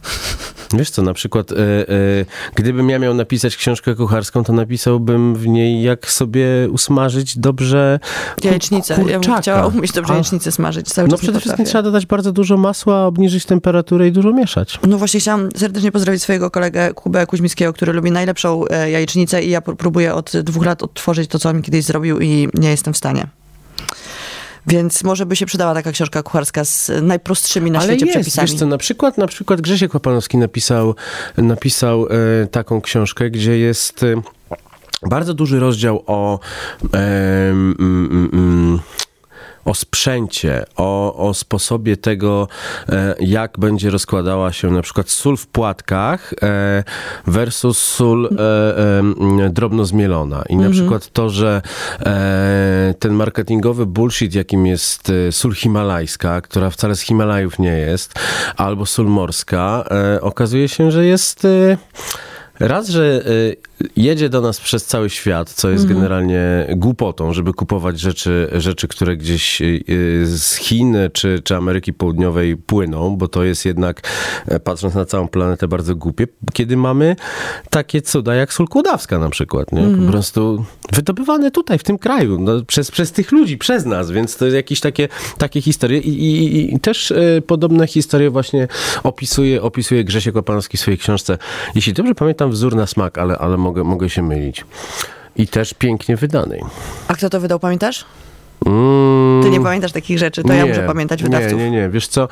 Wiesz 0.72 0.90
co, 0.90 1.02
na 1.02 1.14
przykład, 1.14 1.52
e, 1.52 1.56
gdybym 2.54 2.90
ja 2.90 2.98
miał 2.98 3.14
napisać 3.14 3.56
książkę 3.56 3.94
kucharską, 3.94 4.44
to 4.44 4.52
napisałbym 4.52 5.34
w 5.34 5.46
niej, 5.46 5.82
jak 5.82 6.10
sobie 6.10 6.68
usmażyć 6.70 7.38
dobrze 7.38 8.00
Jajecznicę. 8.44 9.04
Ja 9.08 9.20
bym 9.20 9.36
chciała 9.40 9.66
umieć 9.66 9.92
dobrze 9.92 10.12
jajecznicę 10.12 10.52
smażyć. 10.52 10.88
Cały 10.88 11.08
No 11.08 11.18
przede 11.18 11.40
wszystkim 11.40 11.64
trzeba 11.64 11.82
dodać 11.82 12.06
bardzo 12.06 12.32
dużo 12.32 12.43
masła, 12.56 13.06
obniżyć 13.06 13.44
temperaturę 13.44 14.08
i 14.08 14.12
dużo 14.12 14.32
mieszać. 14.32 14.78
No 14.88 14.98
właśnie 14.98 15.20
chciałam 15.20 15.48
serdecznie 15.56 15.92
pozdrowić 15.92 16.22
swojego 16.22 16.50
kolegę 16.50 16.94
Kubę 16.94 17.26
Kuźmickiego, 17.26 17.72
który 17.72 17.92
lubi 17.92 18.10
najlepszą 18.10 18.64
e, 18.68 18.90
jajecznicę 18.90 19.42
i 19.42 19.50
ja 19.50 19.60
pró- 19.60 19.76
próbuję 19.76 20.14
od 20.14 20.32
dwóch 20.36 20.64
lat 20.64 20.82
odtworzyć 20.82 21.30
to, 21.30 21.38
co 21.38 21.48
on 21.48 21.56
mi 21.56 21.62
kiedyś 21.62 21.84
zrobił 21.84 22.20
i 22.20 22.48
nie 22.54 22.70
jestem 22.70 22.94
w 22.94 22.96
stanie. 22.96 23.26
Więc 24.66 25.04
może 25.04 25.26
by 25.26 25.36
się 25.36 25.46
przydała 25.46 25.74
taka 25.74 25.92
książka 25.92 26.22
kucharska 26.22 26.64
z 26.64 26.90
najprostszymi 27.02 27.70
na 27.70 27.78
Ale 27.78 27.88
świecie 27.88 28.06
jest, 28.06 28.16
przepisami. 28.18 28.48
wiesz 28.48 28.58
co, 28.58 28.66
na 28.66 28.78
przykład, 28.78 29.18
na 29.18 29.26
przykład 29.26 29.60
Grzesiek 29.60 29.94
Łapanowski 29.94 30.38
napisał, 30.38 30.94
napisał 31.36 32.06
e, 32.06 32.46
taką 32.46 32.80
książkę, 32.80 33.30
gdzie 33.30 33.58
jest 33.58 34.02
e, 34.02 34.22
bardzo 35.08 35.34
duży 35.34 35.60
rozdział 35.60 36.02
o 36.06 36.40
e, 36.94 36.98
mm, 37.50 37.76
mm, 37.80 38.30
mm, 38.32 38.78
o 39.64 39.74
sprzęcie, 39.74 40.64
o, 40.76 41.14
o 41.28 41.34
sposobie 41.34 41.96
tego, 41.96 42.48
e, 42.88 43.14
jak 43.20 43.58
będzie 43.58 43.90
rozkładała 43.90 44.52
się 44.52 44.70
na 44.70 44.82
przykład 44.82 45.10
sól 45.10 45.36
w 45.36 45.46
płatkach 45.46 46.34
e, 46.42 46.84
versus 47.26 47.78
sól 47.78 48.26
e, 48.26 49.50
drobno 49.50 49.84
zmielona. 49.84 50.44
I 50.48 50.56
na 50.56 50.70
przykład 50.70 51.08
to, 51.12 51.30
że 51.30 51.62
ten 52.98 53.12
marketingowy 53.12 53.86
bullshit, 53.86 54.34
jakim 54.34 54.66
jest 54.66 55.12
sól 55.30 55.54
himalajska, 55.54 56.40
która 56.40 56.70
wcale 56.70 56.96
z 56.96 57.00
Himalajów 57.00 57.58
nie 57.58 57.78
jest, 57.78 58.14
albo 58.56 58.86
sól 58.86 59.06
morska, 59.06 59.84
okazuje 60.20 60.68
się, 60.68 60.90
że 60.90 61.06
jest... 61.06 61.46
Raz, 62.60 62.88
że 62.88 63.22
jedzie 63.96 64.28
do 64.28 64.40
nas 64.40 64.60
przez 64.60 64.86
cały 64.86 65.10
świat, 65.10 65.50
co 65.50 65.70
jest 65.70 65.86
generalnie 65.86 66.66
głupotą, 66.76 67.32
żeby 67.32 67.52
kupować 67.52 68.00
rzeczy, 68.00 68.48
rzeczy 68.52 68.88
które 68.88 69.16
gdzieś 69.16 69.62
y, 69.62 69.84
y, 69.88 70.26
z 70.26 70.54
Chin 70.54 70.96
czy, 71.12 71.40
czy 71.44 71.56
Ameryki 71.56 71.92
Południowej 71.92 72.56
płyną, 72.56 73.16
bo 73.16 73.28
to 73.28 73.44
jest 73.44 73.64
jednak, 73.64 74.00
e, 74.46 74.60
patrząc 74.60 74.94
na 74.94 75.04
całą 75.04 75.28
planetę, 75.28 75.68
bardzo 75.68 75.96
głupie, 75.96 76.26
kiedy 76.52 76.76
mamy 76.76 77.16
takie 77.70 78.02
cuda 78.02 78.34
jak 78.34 78.52
sól 78.52 78.68
kłodawska 78.68 79.18
na 79.18 79.30
przykład, 79.30 79.72
nie? 79.72 79.82
Po 80.04 80.10
prostu 80.10 80.64
wydobywane 80.92 81.50
tutaj, 81.50 81.78
w 81.78 81.82
tym 81.82 81.98
kraju, 81.98 82.38
no, 82.40 82.62
przez, 82.66 82.90
przez 82.90 83.12
tych 83.12 83.32
ludzi, 83.32 83.58
przez 83.58 83.84
nas, 83.84 84.10
więc 84.10 84.36
to 84.36 84.44
jest 84.44 84.54
jakieś 84.54 84.80
takie, 84.80 85.08
takie 85.38 85.60
historie 85.60 86.00
i, 86.00 86.10
i, 86.10 86.74
i 86.74 86.80
też 86.80 87.10
e, 87.10 87.42
podobne 87.46 87.86
historie 87.86 88.30
właśnie 88.30 88.68
opisuje, 89.02 89.62
opisuje 89.62 90.04
Grzesiek 90.04 90.34
Łapanowski 90.34 90.76
w 90.76 90.80
swojej 90.80 90.98
książce. 90.98 91.38
Jeśli 91.74 91.92
dobrze 91.92 92.14
pamiętam, 92.14 92.50
wzór 92.50 92.76
na 92.76 92.86
smak, 92.86 93.18
ale, 93.18 93.38
ale 93.38 93.56
mogę, 93.64 93.84
mogę 93.84 94.10
się 94.10 94.22
mylić. 94.22 94.64
I 95.36 95.46
też 95.48 95.74
pięknie 95.74 96.16
wydanej. 96.16 96.60
A 97.08 97.14
kto 97.14 97.30
to 97.30 97.40
wydał, 97.40 97.60
pamiętasz? 97.60 98.04
Mm, 98.66 99.42
Ty 99.42 99.50
nie 99.50 99.60
pamiętasz 99.60 99.92
takich 99.92 100.18
rzeczy, 100.18 100.42
to 100.42 100.52
ja 100.52 100.66
muszę 100.66 100.86
pamiętać 100.86 101.22
wydawców. 101.22 101.52
Nie, 101.58 101.70
nie, 101.70 101.70
nie. 101.70 101.88
Wiesz 101.88 102.08
co, 102.08 102.28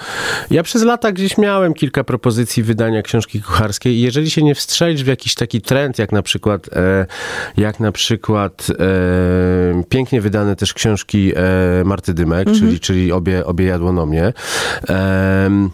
ja 0.50 0.62
przez 0.62 0.82
lata 0.82 1.12
gdzieś 1.12 1.38
miałem 1.38 1.74
kilka 1.74 2.04
propozycji 2.04 2.62
wydania 2.62 3.02
książki 3.02 3.42
kucharskiej 3.42 3.94
i 3.94 4.00
jeżeli 4.00 4.30
się 4.30 4.42
nie 4.42 4.54
wstrzelisz 4.54 5.04
w 5.04 5.06
jakiś 5.06 5.34
taki 5.34 5.60
trend, 5.60 5.98
jak 5.98 6.12
na 6.12 6.22
przykład, 6.22 6.68
e, 6.72 7.06
jak 7.56 7.80
na 7.80 7.92
przykład 7.92 8.66
e, 8.70 9.82
pięknie 9.88 10.20
wydane 10.20 10.56
też 10.56 10.74
książki 10.74 11.32
e, 11.36 11.84
Marty 11.84 12.14
Dymek, 12.14 12.48
Mhm. 12.48 12.58
czyli, 12.66 12.80
czyli 12.80 13.12
obie, 13.12 13.46
obie 13.46 13.64
jadłonomie, 13.66 14.32
em, 14.88 15.70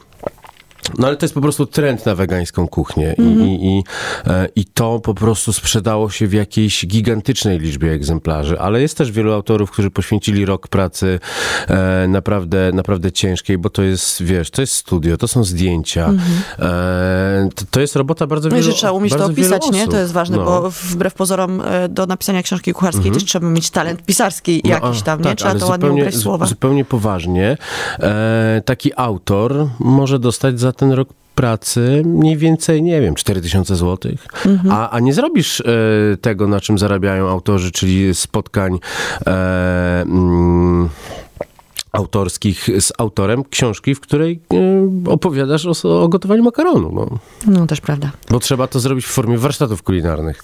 No 0.98 1.06
ale 1.06 1.16
to 1.16 1.24
jest 1.26 1.34
po 1.34 1.40
prostu 1.40 1.66
trend 1.66 2.06
na 2.06 2.14
wegańską 2.14 2.68
kuchnię 2.68 3.14
I, 3.18 3.22
Mhm. 3.22 3.48
i, 3.48 3.78
i, 3.78 3.82
e, 4.30 4.48
i 4.56 4.64
to 4.64 5.00
po 5.00 5.14
prostu 5.14 5.52
sprzedało 5.52 6.10
się 6.10 6.26
w 6.26 6.32
jakiejś 6.32 6.86
gigantycznej 6.86 7.58
liczbie 7.58 7.92
egzemplarzy, 7.92 8.60
ale 8.60 8.80
jest 8.80 8.98
też 8.98 9.12
wielu 9.12 9.32
autorów, 9.32 9.70
którzy 9.70 9.90
poświęcili 9.90 10.44
rok 10.44 10.68
pracy 10.68 11.20
e, 11.68 12.06
naprawdę, 12.08 12.70
naprawdę 12.74 13.12
ciężkiej, 13.12 13.58
bo 13.58 13.70
to 13.70 13.82
jest, 13.82 14.22
wiesz, 14.22 14.50
to 14.50 14.60
jest 14.60 14.74
studio, 14.74 15.16
to 15.16 15.28
są 15.28 15.44
zdjęcia, 15.44 16.12
e, 16.58 17.48
to, 17.54 17.64
to 17.70 17.80
jest 17.80 17.96
robota 17.96 18.26
bardzo 18.26 18.48
Mhm. 18.48 18.58
No 18.58 18.58
i 18.58 18.62
wielu 18.62 18.72
że 18.72 18.78
trzeba 18.78 18.92
umieć 18.92 19.12
to 19.12 19.18
wielu 19.18 19.32
opisać, 19.32 19.70
nie? 19.70 19.88
To 19.88 19.96
jest 19.96 20.12
ważne, 20.12 20.36
No. 20.36 20.44
bo 20.44 20.70
wbrew 20.70 21.14
pozorom 21.14 21.60
e, 21.64 21.88
do 21.88 22.06
napisania 22.06 22.42
książki 22.42 22.72
kucharskiej 22.72 23.12
też 23.12 23.24
trzeba 23.24 23.48
mieć 23.48 23.70
talent 23.70 24.02
pisarski 24.06 24.60
No, 24.64 24.70
jakiś 24.70 25.02
tam, 25.02 25.18
nie? 25.18 25.24
tak, 25.24 25.38
Trzeba 25.38 25.50
ale 25.50 25.60
to 25.60 25.66
ładnie 25.66 25.82
zupełnie- 25.86 26.02
ubrać 26.02 26.14
w 26.14 26.18
słowa. 26.22 26.46
Zupełnie 26.46 26.84
poważnie. 26.84 27.56
E, 28.00 28.62
taki 28.64 28.92
autor 28.96 29.68
może 29.78 30.18
dostać 30.18 30.60
za 30.60 30.72
ten 30.78 30.92
rok 30.92 31.08
pracy 31.34 32.02
mniej 32.04 32.36
więcej, 32.36 32.82
nie 32.82 33.00
wiem, 33.00 33.14
4000 33.14 33.76
zł. 33.76 34.12
Mhm. 34.46 34.74
A, 34.74 34.90
a 34.90 35.00
nie 35.00 35.14
zrobisz 35.14 35.60
e, 35.60 35.64
tego, 36.20 36.48
na 36.48 36.60
czym 36.60 36.78
zarabiają 36.78 37.28
autorzy, 37.28 37.72
czyli 37.72 38.14
spotkań 38.14 38.78
e, 39.26 40.02
mm, 40.02 40.88
autorskich 41.92 42.68
z 42.80 42.92
autorem 42.98 43.44
książki, 43.44 43.94
w 43.94 44.00
której 44.00 44.40
e, 45.06 45.10
opowiadasz 45.10 45.84
o, 45.84 46.02
o 46.02 46.08
gotowaniu 46.08 46.42
makaronu. 46.42 46.92
No. 46.94 47.18
No 47.52 47.66
też 47.66 47.80
prawda. 47.80 48.10
Bo 48.30 48.40
trzeba 48.40 48.66
to 48.66 48.80
zrobić 48.80 49.04
w 49.04 49.08
formie 49.08 49.38
warsztatów 49.38 49.82
kulinarnych. 49.82 50.42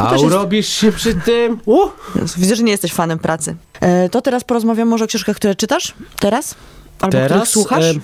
A 0.00 0.02
też 0.02 0.12
jest- 0.12 0.24
urobisz 0.24 0.68
się 0.68 0.92
przy 0.92 1.14
tym... 1.14 1.60
Uh! 1.66 1.90
Widzę, 2.36 2.56
że 2.56 2.62
nie 2.62 2.72
jesteś 2.72 2.92
fanem 2.92 3.18
pracy. 3.18 3.56
E, 3.80 4.08
to 4.08 4.20
teraz 4.20 4.44
porozmawiamy 4.44 4.90
może 4.90 5.04
o 5.04 5.08
książkach, 5.08 5.36
które 5.36 5.54
czytasz 5.54 5.94
teraz? 6.20 6.54
Albo 7.00 7.18
których 7.24 7.48
słuchasz? 7.48 7.84
e, 7.84 8.00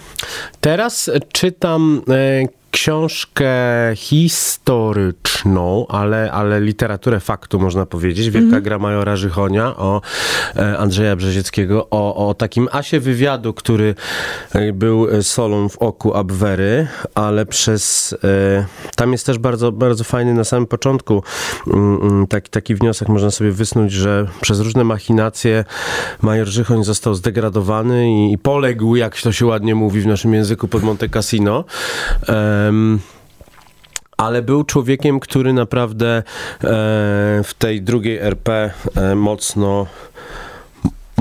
teraz 0.60 1.10
czytam 1.32 2.02
e, 2.08 2.63
książkę 2.74 3.52
historyczną, 3.96 5.86
ale, 5.88 6.32
ale 6.32 6.60
literaturę 6.60 7.20
faktu 7.20 7.60
można 7.60 7.86
powiedzieć. 7.86 8.30
Wielka 8.30 8.46
Mhm. 8.46 8.62
gra 8.62 8.78
majora 8.78 9.16
Żychonia 9.16 9.76
o 9.76 10.00
e, 10.56 10.78
Andrzeja 10.78 11.16
Brzezieckiego, 11.16 11.86
o, 11.90 12.28
o 12.28 12.34
takim 12.34 12.68
asie 12.72 13.00
wywiadu, 13.00 13.54
który 13.54 13.94
e, 14.52 14.72
był 14.72 15.08
e, 15.08 15.22
solą 15.22 15.68
w 15.68 15.78
oku 15.78 16.14
Abwery, 16.14 16.86
ale 17.14 17.46
przez... 17.46 18.14
E, 18.24 18.66
tam 18.96 19.12
jest 19.12 19.26
też 19.26 19.38
bardzo, 19.38 19.72
bardzo 19.72 20.04
fajny 20.04 20.34
na 20.34 20.44
samym 20.44 20.66
początku 20.66 21.22
mm, 21.66 22.02
mm, 22.02 22.26
taki, 22.26 22.50
taki 22.50 22.74
wniosek 22.74 23.08
można 23.08 23.30
sobie 23.30 23.50
wysnuć, 23.50 23.92
że 23.92 24.26
przez 24.40 24.60
różne 24.60 24.84
machinacje 24.84 25.64
major 26.22 26.46
Żychoń 26.46 26.84
został 26.84 27.14
zdegradowany 27.14 28.10
i, 28.10 28.32
i 28.32 28.38
poległ, 28.38 28.96
jak 28.96 29.20
to 29.20 29.32
się 29.32 29.46
ładnie 29.46 29.74
mówi 29.74 30.00
w 30.00 30.06
naszym 30.06 30.34
języku, 30.34 30.68
pod 30.68 30.82
Monte 30.82 31.08
Cassino. 31.08 31.64
Em, 32.68 32.98
ale 34.16 34.42
był 34.42 34.64
człowiekiem, 34.64 35.20
który 35.20 35.52
naprawdę 35.52 36.16
e, 36.16 36.22
w 37.44 37.50
tej 37.58 37.82
drugiej 37.82 38.18
RP 38.18 38.70
e, 38.94 39.14
mocno 39.14 39.86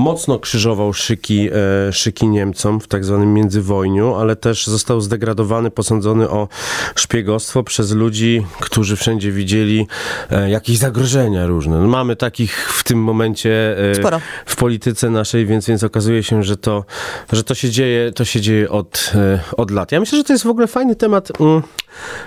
mocno 0.04 0.38
krzyżował 0.38 0.92
szyki, 0.92 1.48
e, 1.88 1.92
szyki 1.92 2.28
Niemcom 2.28 2.80
w 2.80 2.88
tak 2.88 3.04
zwanym 3.04 3.34
międzywojniu, 3.34 4.14
ale 4.14 4.36
też 4.36 4.66
został 4.66 5.00
zdegradowany, 5.00 5.70
posądzony 5.70 6.30
o 6.30 6.48
szpiegostwo 6.96 7.62
przez 7.62 7.92
ludzi, 7.92 8.46
którzy 8.60 8.96
wszędzie 8.96 9.32
widzieli 9.32 9.86
e, 10.30 10.50
jakieś 10.50 10.78
zagrożenia 10.78 11.46
różne. 11.46 11.78
No, 11.78 11.86
mamy 11.86 12.16
takich 12.16 12.72
w 12.72 12.84
tym 12.84 12.98
momencie 12.98 13.76
e, 13.90 13.94
Sporo. 13.94 14.20
w 14.46 14.56
polityce 14.56 15.10
naszej, 15.10 15.46
więc, 15.46 15.66
więc 15.66 15.84
okazuje 15.84 16.22
się, 16.22 16.42
że 16.42 16.56
to, 16.56 16.84
że 17.32 17.44
to 17.44 17.54
się 17.54 17.70
dzieje, 17.70 18.12
to 18.12 18.24
się 18.24 18.40
dzieje 18.40 18.70
od, 18.70 19.12
od 19.56 19.70
lat. 19.70 19.92
Ja 19.92 20.00
myślę, 20.00 20.18
że 20.18 20.24
to 20.24 20.32
jest 20.32 20.44
w 20.44 20.50
ogóle 20.50 20.66
fajny 20.66 20.96
temat 20.96 21.40
mm, 21.40 21.62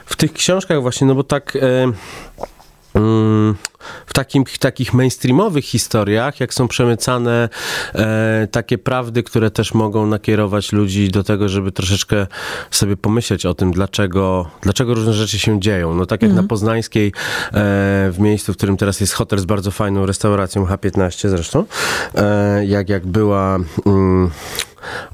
w 0.05 0.15
tych 0.15 0.33
książkach 0.33 0.81
właśnie, 0.81 1.07
no 1.07 1.15
bo 1.15 1.23
tak... 1.23 1.57
mm, 2.93 3.55
w 4.05 4.13
takim, 4.13 4.43
takich 4.59 4.93
mainstreamowych 4.93 5.65
historiach, 5.65 6.39
jak 6.39 6.53
są 6.53 6.67
przemycane 6.67 7.49
e, 7.95 8.47
takie 8.51 8.77
prawdy, 8.77 9.23
które 9.23 9.51
też 9.51 9.73
mogą 9.73 10.07
nakierować 10.07 10.71
ludzi 10.71 11.09
do 11.09 11.23
tego, 11.23 11.49
żeby 11.49 11.71
troszeczkę 11.71 12.27
sobie 12.71 12.97
pomyśleć 12.97 13.45
o 13.45 13.53
tym, 13.53 13.71
dlaczego, 13.71 14.49
dlaczego 14.61 14.93
różne 14.93 15.13
rzeczy 15.13 15.39
się 15.39 15.59
dzieją. 15.59 15.95
No 15.95 16.05
tak 16.05 16.21
jak 16.21 16.33
na 16.33 16.43
Poznańskiej, 16.43 17.07
e, 17.07 17.11
w 18.11 18.15
miejscu, 18.19 18.53
w 18.53 18.57
którym 18.57 18.77
teraz 18.77 18.99
jest 18.99 19.13
hotel 19.13 19.39
z 19.39 19.45
bardzo 19.45 19.71
fajną 19.71 20.05
restauracją, 20.05 20.65
H15 20.65 21.29
zresztą, 21.29 21.65
e, 22.15 22.65
jak, 22.65 22.89
jak 22.89 23.07
była... 23.07 23.59
Mm, 23.85 24.31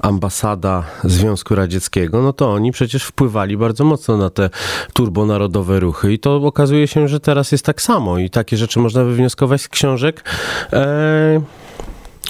ambasada 0.02 0.84
Związku 1.04 1.54
Radzieckiego, 1.54 2.22
no 2.22 2.32
to 2.32 2.52
oni 2.52 2.72
przecież 2.72 3.04
wpływali 3.04 3.56
bardzo 3.56 3.84
mocno 3.84 4.16
na 4.16 4.30
te 4.30 4.50
turbonarodowe 4.92 5.80
ruchy 5.80 6.12
i 6.12 6.18
to 6.18 6.36
okazuje 6.36 6.88
się, 6.88 7.08
że 7.08 7.20
teraz 7.20 7.52
jest 7.52 7.64
tak 7.64 7.82
samo 7.82 8.18
i 8.18 8.30
takie 8.30 8.56
rzeczy 8.56 8.78
można 8.78 9.04
wywnioskować 9.04 9.62
z 9.62 9.68
książek. 9.68 10.24
E, 10.72 11.40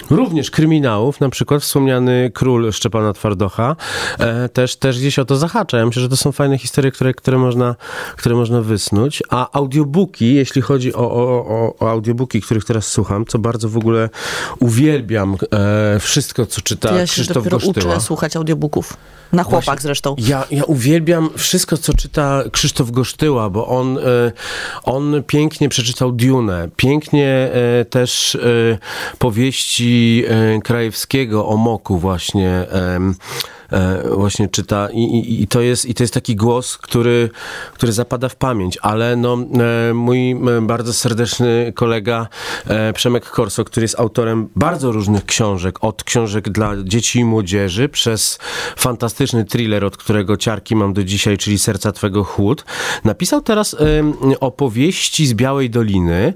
Również 0.09 0.51
kryminałów, 0.51 1.19
na 1.19 1.29
przykład 1.29 1.61
wspomniany 1.61 2.31
król 2.33 2.71
Szczepana 2.71 3.13
Twardocha, 3.13 3.75
e, 4.19 4.49
też, 4.49 4.75
też 4.75 4.99
gdzieś 4.99 5.19
o 5.19 5.25
to 5.25 5.35
zahacza. 5.35 5.77
Ja 5.77 5.85
myślę, 5.85 6.01
że 6.01 6.09
to 6.09 6.17
są 6.17 6.31
fajne 6.31 6.57
historie, 6.57 6.91
które, 6.91 7.13
które, 7.13 7.37
można, 7.37 7.75
które 8.17 8.35
można 8.35 8.61
wysnuć. 8.61 9.23
A 9.29 9.51
audiobooki, 9.51 10.35
jeśli 10.35 10.61
chodzi 10.61 10.93
o, 10.93 11.11
o, 11.11 11.45
o, 11.47 11.75
o 11.79 11.89
audiobooki, 11.89 12.41
których 12.41 12.65
teraz 12.65 12.87
słucham, 12.87 13.25
co 13.25 13.39
bardzo 13.39 13.69
w 13.69 13.77
ogóle 13.77 14.09
uwielbiam 14.59 15.37
e, 15.51 15.99
wszystko, 15.99 16.45
co 16.45 16.61
czyta 16.61 16.95
ja 16.95 17.07
się 17.07 17.13
Krzysztof 17.13 17.35
dopiero 17.35 17.57
Gosztyła. 17.57 17.95
uczę 17.95 18.01
słuchać 18.01 18.35
audiobooków. 18.35 18.97
Na 19.33 19.43
chłopak 19.43 19.65
Właśnie. 19.65 19.81
zresztą. 19.81 20.15
Ja, 20.17 20.45
ja 20.51 20.63
uwielbiam 20.63 21.29
wszystko, 21.37 21.77
co 21.77 21.93
czyta 21.93 22.43
Krzysztof 22.51 22.91
Gosztyła, 22.91 23.49
bo 23.49 23.67
on, 23.67 23.97
e, 23.97 24.01
on 24.83 25.23
pięknie 25.27 25.69
przeczytał 25.69 26.11
Dune, 26.11 26.69
pięknie 26.75 27.51
e, 27.53 27.85
też 27.85 28.35
e, 28.35 28.39
powieści 29.19 29.84
e, 29.85 30.61
Krajewskiego 30.63 31.47
o 31.47 31.57
Moku 31.57 31.97
właśnie 31.97 32.65
właśnie 34.11 34.47
czyta 34.47 34.89
I, 34.91 35.03
i, 35.03 35.43
i, 35.43 35.47
to 35.47 35.61
jest, 35.61 35.85
i 35.85 35.93
to 35.93 36.03
jest 36.03 36.13
taki 36.13 36.35
głos, 36.35 36.77
który, 36.77 37.29
który 37.73 37.91
zapada 37.91 38.29
w 38.29 38.35
pamięć, 38.35 38.77
ale 38.81 39.15
no, 39.15 39.37
e, 39.89 39.93
mój 39.93 40.31
e, 40.31 40.61
bardzo 40.61 40.93
serdeczny 40.93 41.73
kolega 41.75 42.27
e, 42.67 42.93
Przemek 42.93 43.25
Korso, 43.25 43.63
który 43.63 43.83
jest 43.83 43.99
autorem 43.99 44.49
bardzo 44.55 44.91
różnych 44.91 45.25
książek, 45.25 45.83
od 45.83 46.03
książek 46.03 46.49
dla 46.49 46.73
dzieci 46.83 47.19
i 47.19 47.25
młodzieży, 47.25 47.89
przez 47.89 48.39
fantastyczny 48.77 49.45
thriller, 49.45 49.85
od 49.85 49.97
którego 49.97 50.37
ciarki 50.37 50.75
mam 50.75 50.93
do 50.93 51.03
dzisiaj, 51.03 51.37
czyli 51.37 51.59
Serca 51.59 51.91
Twego 51.91 52.23
Chłód, 52.23 52.65
napisał 53.03 53.41
teraz 53.41 53.75
opowieści 54.39 55.27
z 55.27 55.33
Białej 55.33 55.69
Doliny, 55.69 56.33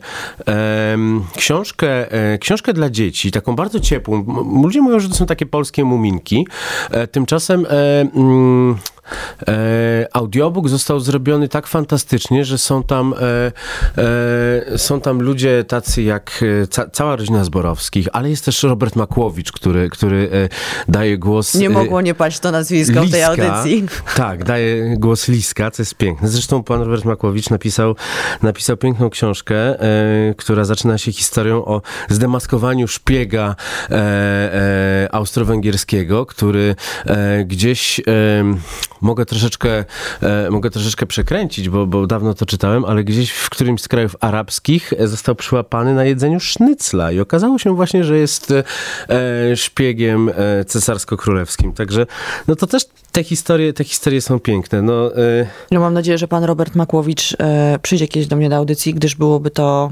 książkę, 1.36 2.12
e, 2.12 2.38
książkę 2.38 2.74
dla 2.74 2.89
dzieci, 2.89 3.32
taką 3.32 3.56
bardzo 3.56 3.80
ciepłą. 3.80 4.26
Ludzie 4.63 4.82
mówią, 4.82 5.00
że 5.00 5.10
to 5.10 5.15
są 5.15 5.26
takie 5.26 5.46
polskie 5.46 5.84
muminki. 5.84 6.48
E, 6.92 7.08
Tymczasem 7.19 7.65
e, 7.65 7.69
mm, 8.15 8.77
audiobook 10.13 10.69
został 10.69 11.00
zrobiony 11.00 11.50
tak 11.50 11.67
fantastycznie, 11.67 12.45
że 12.45 12.58
są 12.58 12.84
tam, 12.84 13.13
e, 13.13 13.52
e, 14.74 14.78
są 14.78 15.02
tam 15.02 15.22
ludzie 15.22 15.63
tacy 15.63 16.02
jak 16.02 16.43
e, 16.63 16.67
ca, 16.67 16.89
cała 16.89 17.15
rodzina 17.15 17.43
Zborowskich, 17.43 18.08
ale 18.13 18.30
jest 18.30 18.45
też 18.45 18.63
Robert 18.63 18.95
Makłowicz, 18.95 19.52
który, 19.52 19.89
który 19.89 20.30
e, 20.34 20.91
daje 20.91 21.17
głos... 21.17 21.56
Nie 21.56 21.67
e, 21.67 21.69
mogło 21.69 22.02
nie 22.02 22.13
paść 22.13 22.39
to 22.39 22.52
nazwisko 22.52 23.04
w 23.04 23.12
tej 23.12 23.24
audycji. 23.24 23.86
Tak, 24.15 24.43
daje 24.43 24.98
głos 24.98 25.28
Liska, 25.28 25.72
co 25.72 25.82
jest 25.82 25.95
piękne. 25.95 26.28
Zresztą 26.28 26.63
pan 26.63 26.82
Robert 26.82 27.06
Makłowicz 27.06 27.50
napisał, 27.50 27.95
napisał 28.41 28.78
piękną 28.78 29.10
książkę, 29.10 29.56
e, 29.56 30.34
która 30.38 30.65
zaczyna 30.65 30.98
się 30.98 31.12
historią 31.12 31.65
o 31.65 31.82
zdemaskowaniu 32.10 32.88
szpiega 32.88 33.56
e, 33.89 33.95
e, 33.95 35.10
austro-węgierskiego, 35.12 36.26
który 36.26 36.76
e, 37.06 37.45
gdzieś 37.45 38.00
e, 38.00 38.04
mogę 39.02 39.26
troszeczkę, 39.26 39.86
e, 40.22 40.50
mogę 40.50 40.70
troszeczkę 40.70 41.06
przekręcić, 41.06 41.70
bo, 41.70 41.88
bo 41.88 42.08
dawno 42.08 42.34
to 42.34 42.46
czytałem, 42.46 42.86
ale 42.86 43.04
gdzieś 43.04 43.32
w 43.32 43.50
którymś 43.50 43.82
z 43.82 43.88
krajów 43.88 44.16
arabskich 44.20 44.94
e, 44.98 45.08
został 45.08 45.36
przyłapany 45.36 45.94
na 45.94 46.04
jedzeniu 46.06 46.40
sznycla 46.40 47.12
i 47.12 47.20
okazało 47.20 47.60
się 47.60 47.76
właśnie, 47.76 48.04
że 48.04 48.18
jest 48.18 48.54
e, 49.10 49.56
szpiegiem 49.56 50.30
e, 50.30 50.34
cesarsko-królewskim. 50.66 51.74
Także 51.74 52.06
no 52.48 52.56
to 52.56 52.68
też 52.68 52.84
te 53.12 53.24
historie, 53.24 53.74
te 53.74 53.84
historie 53.84 54.22
są 54.22 54.40
piękne. 54.40 54.82
No, 54.82 55.12
Ja 55.72 55.80
mam 55.80 55.94
nadzieję, 55.94 56.18
że 56.18 56.28
pan 56.28 56.44
Robert 56.44 56.76
Makłowicz 56.76 57.38
przyjdzie 57.82 58.08
kiedyś 58.08 58.28
do 58.28 58.36
mnie 58.36 58.50
do 58.50 58.56
audycji, 58.56 58.94
gdyż 58.94 59.16
byłoby 59.16 59.50
to 59.52 59.92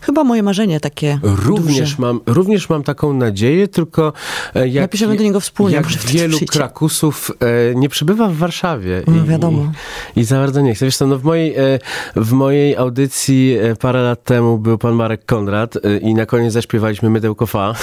chyba 0.00 0.24
moje 0.24 0.42
marzenie 0.42 0.80
takie 0.80 1.18
Również 1.22 1.90
duże. 1.90 2.02
mam, 2.02 2.20
również 2.26 2.68
mam 2.68 2.82
taką 2.82 3.12
nadzieję, 3.12 3.68
tylko 3.68 4.12
jak, 4.54 4.82
Napiszemy 4.82 5.16
do 5.16 5.22
niego 5.22 5.40
wspólnie, 5.40 5.76
jak 5.76 5.86
wielu 5.88 6.36
przyjdzie. 6.36 6.52
krakusów 6.52 7.30
nie 7.74 7.88
przybywa 7.88 8.28
w 8.38 8.40
Warszawie. 8.40 9.02
No, 9.06 9.24
wiadomo. 9.24 9.72
I, 10.16 10.20
I 10.20 10.24
za 10.24 10.38
bardzo 10.38 10.60
nie 10.60 10.74
chce. 10.74 10.84
Wiesz 10.84 10.96
co, 10.96 11.06
no 11.06 11.18
w 11.18 11.24
mojej, 11.24 11.56
e, 11.56 11.78
w 12.16 12.32
mojej 12.32 12.76
audycji 12.76 13.56
e, 13.62 13.76
parę 13.76 14.02
lat 14.02 14.24
temu 14.24 14.58
był 14.58 14.78
pan 14.78 14.94
Marek 14.94 15.24
Konrad 15.24 15.76
e, 15.76 15.98
i 15.98 16.14
na 16.14 16.26
koniec 16.26 16.52
zaśpiewaliśmy 16.52 17.10
Mydełko 17.10 17.46
Fa. 17.46 17.74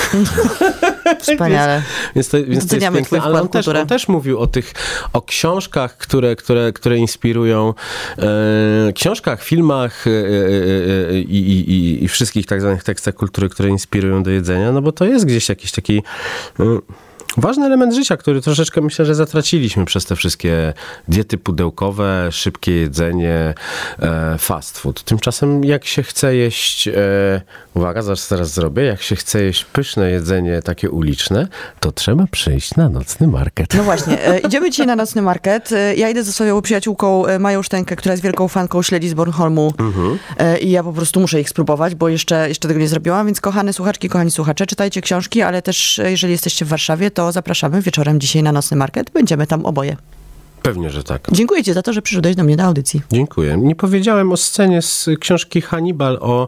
Wspaniale. 1.19 1.81
Więc 2.15 2.29
to, 2.29 2.37
więc 2.37 2.67
to 2.67 2.75
jest 2.75 2.93
piękne, 2.93 3.21
ale 3.21 3.41
on 3.41 3.49
też, 3.49 3.67
on 3.67 3.87
też 3.87 4.07
mówił 4.07 4.39
o 4.39 4.47
tych, 4.47 4.73
o 5.13 5.21
książkach, 5.21 5.97
które, 5.97 6.35
które, 6.35 6.73
które 6.73 6.97
inspirują, 6.97 7.73
e, 8.17 8.93
książkach, 8.93 9.43
filmach 9.43 10.07
e, 10.07 10.11
e, 10.11 11.19
i, 11.19 11.51
i, 11.51 11.71
i, 11.71 12.03
i 12.03 12.07
wszystkich 12.07 12.45
tak 12.45 12.61
zwanych 12.61 12.83
tekstach 12.83 13.15
kultury, 13.15 13.49
które 13.49 13.69
inspirują 13.69 14.23
do 14.23 14.31
jedzenia, 14.31 14.71
no 14.71 14.81
bo 14.81 14.91
to 14.91 15.05
jest 15.05 15.25
gdzieś 15.25 15.49
jakiś 15.49 15.71
taki... 15.71 16.03
mm, 16.59 16.81
Ważny 17.37 17.65
element 17.65 17.93
życia, 17.95 18.17
który 18.17 18.41
troszeczkę 18.41 18.81
myślę, 18.81 19.05
że 19.05 19.15
zatraciliśmy 19.15 19.85
przez 19.85 20.05
te 20.05 20.15
wszystkie 20.15 20.73
diety 21.07 21.37
pudełkowe, 21.37 22.29
szybkie 22.31 22.71
jedzenie, 22.71 23.53
e, 23.99 24.35
fast 24.37 24.77
food. 24.77 25.03
Tymczasem 25.03 25.63
jak 25.63 25.85
się 25.85 26.03
chce 26.03 26.35
jeść, 26.35 26.87
e, 26.87 26.93
uwaga, 27.73 28.01
zaraz 28.01 28.27
teraz 28.27 28.53
zrobię, 28.53 28.83
jak 28.83 29.01
się 29.01 29.15
chce 29.15 29.43
jeść 29.43 29.65
pyszne 29.65 30.11
jedzenie 30.11 30.61
takie 30.61 30.89
uliczne, 30.89 31.47
to 31.79 31.91
trzeba 31.91 32.25
przyjść 32.31 32.75
na 32.75 32.89
nocny 32.89 33.27
market. 33.27 33.73
No 33.73 33.83
właśnie, 33.83 34.27
e, 34.27 34.39
idziemy 34.39 34.71
dzisiaj 34.71 34.87
na 34.87 34.95
nocny 34.95 35.21
market. 35.21 35.69
Ja 35.95 36.09
idę 36.09 36.23
ze 36.23 36.33
swoją 36.33 36.61
przyjaciółką 36.61 37.23
Mają 37.39 37.63
Sztenkę, 37.63 37.95
która 37.95 38.13
jest 38.13 38.23
wielką 38.23 38.47
fanką 38.47 38.81
śledzi 38.81 39.09
z 39.09 39.13
Bornholmu 39.13 39.73
e, 40.37 40.59
i 40.59 40.71
ja 40.71 40.83
po 40.83 40.93
prostu 40.93 41.19
muszę 41.19 41.41
ich 41.41 41.49
spróbować, 41.49 41.95
bo 41.95 42.09
jeszcze, 42.09 42.49
jeszcze 42.49 42.67
tego 42.67 42.79
nie 42.79 42.87
zrobiłam, 42.87 43.25
więc 43.25 43.41
kochane 43.41 43.73
słuchaczki, 43.73 44.09
kochani 44.09 44.31
słuchacze, 44.31 44.65
czytajcie 44.65 45.01
książki, 45.01 45.41
ale 45.41 45.61
też 45.61 46.01
jeżeli 46.05 46.31
jesteście 46.31 46.65
w 46.65 46.67
Warszawie, 46.67 47.11
to 47.11 47.24
zapraszamy 47.31 47.81
wieczorem 47.81 48.19
dzisiaj 48.19 48.43
na 48.43 48.51
nocny 48.51 48.77
market. 48.77 49.09
Będziemy 49.09 49.47
tam 49.47 49.65
oboje. 49.65 49.97
Pewnie, 50.61 50.89
że 50.89 51.03
tak. 51.03 51.21
Dziękuję 51.31 51.63
ci 51.63 51.73
za 51.73 51.81
to, 51.81 51.93
że 51.93 52.01
przyszedłeś 52.01 52.35
do 52.35 52.43
mnie 52.43 52.57
do 52.57 52.63
audycji. 52.63 53.01
Dziękuję. 53.11 53.57
Nie 53.57 53.75
powiedziałem 53.75 54.31
o 54.31 54.37
scenie 54.37 54.81
z 54.81 55.09
książki 55.19 55.61
Hannibal 55.61 56.17
o 56.21 56.47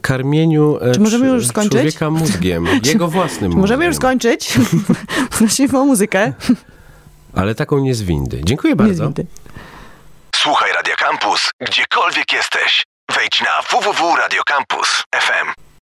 karmieniu 0.00 0.78
e, 0.80 0.92
Czy 0.92 1.00
możemy 1.00 1.26
już 1.26 1.46
skończyć? 1.46 1.72
człowieka 1.72 2.10
mózgiem, 2.10 2.66
jego 2.84 3.08
własnym 3.08 3.52
Możemy 3.52 3.84
już 3.84 3.96
skończyć. 3.96 4.54
Prosimy 5.38 5.78
o 5.78 5.84
muzykę. 5.84 6.32
Ale 7.34 7.54
taką 7.54 7.78
nie 7.78 7.94
z 7.94 8.02
windy. 8.02 8.40
Dziękuję 8.44 8.72
Nie 8.72 8.76
bardzo. 8.76 8.94
zwinty. 8.94 9.26
Słuchaj 10.36 10.72
Radio 10.72 10.94
Campus, 10.98 11.50
gdziekolwiek 11.60 12.32
jesteś. 12.32 12.82
Wejdź 13.16 13.40
na 13.40 13.78
www.radiocampus.fm. 13.80 15.62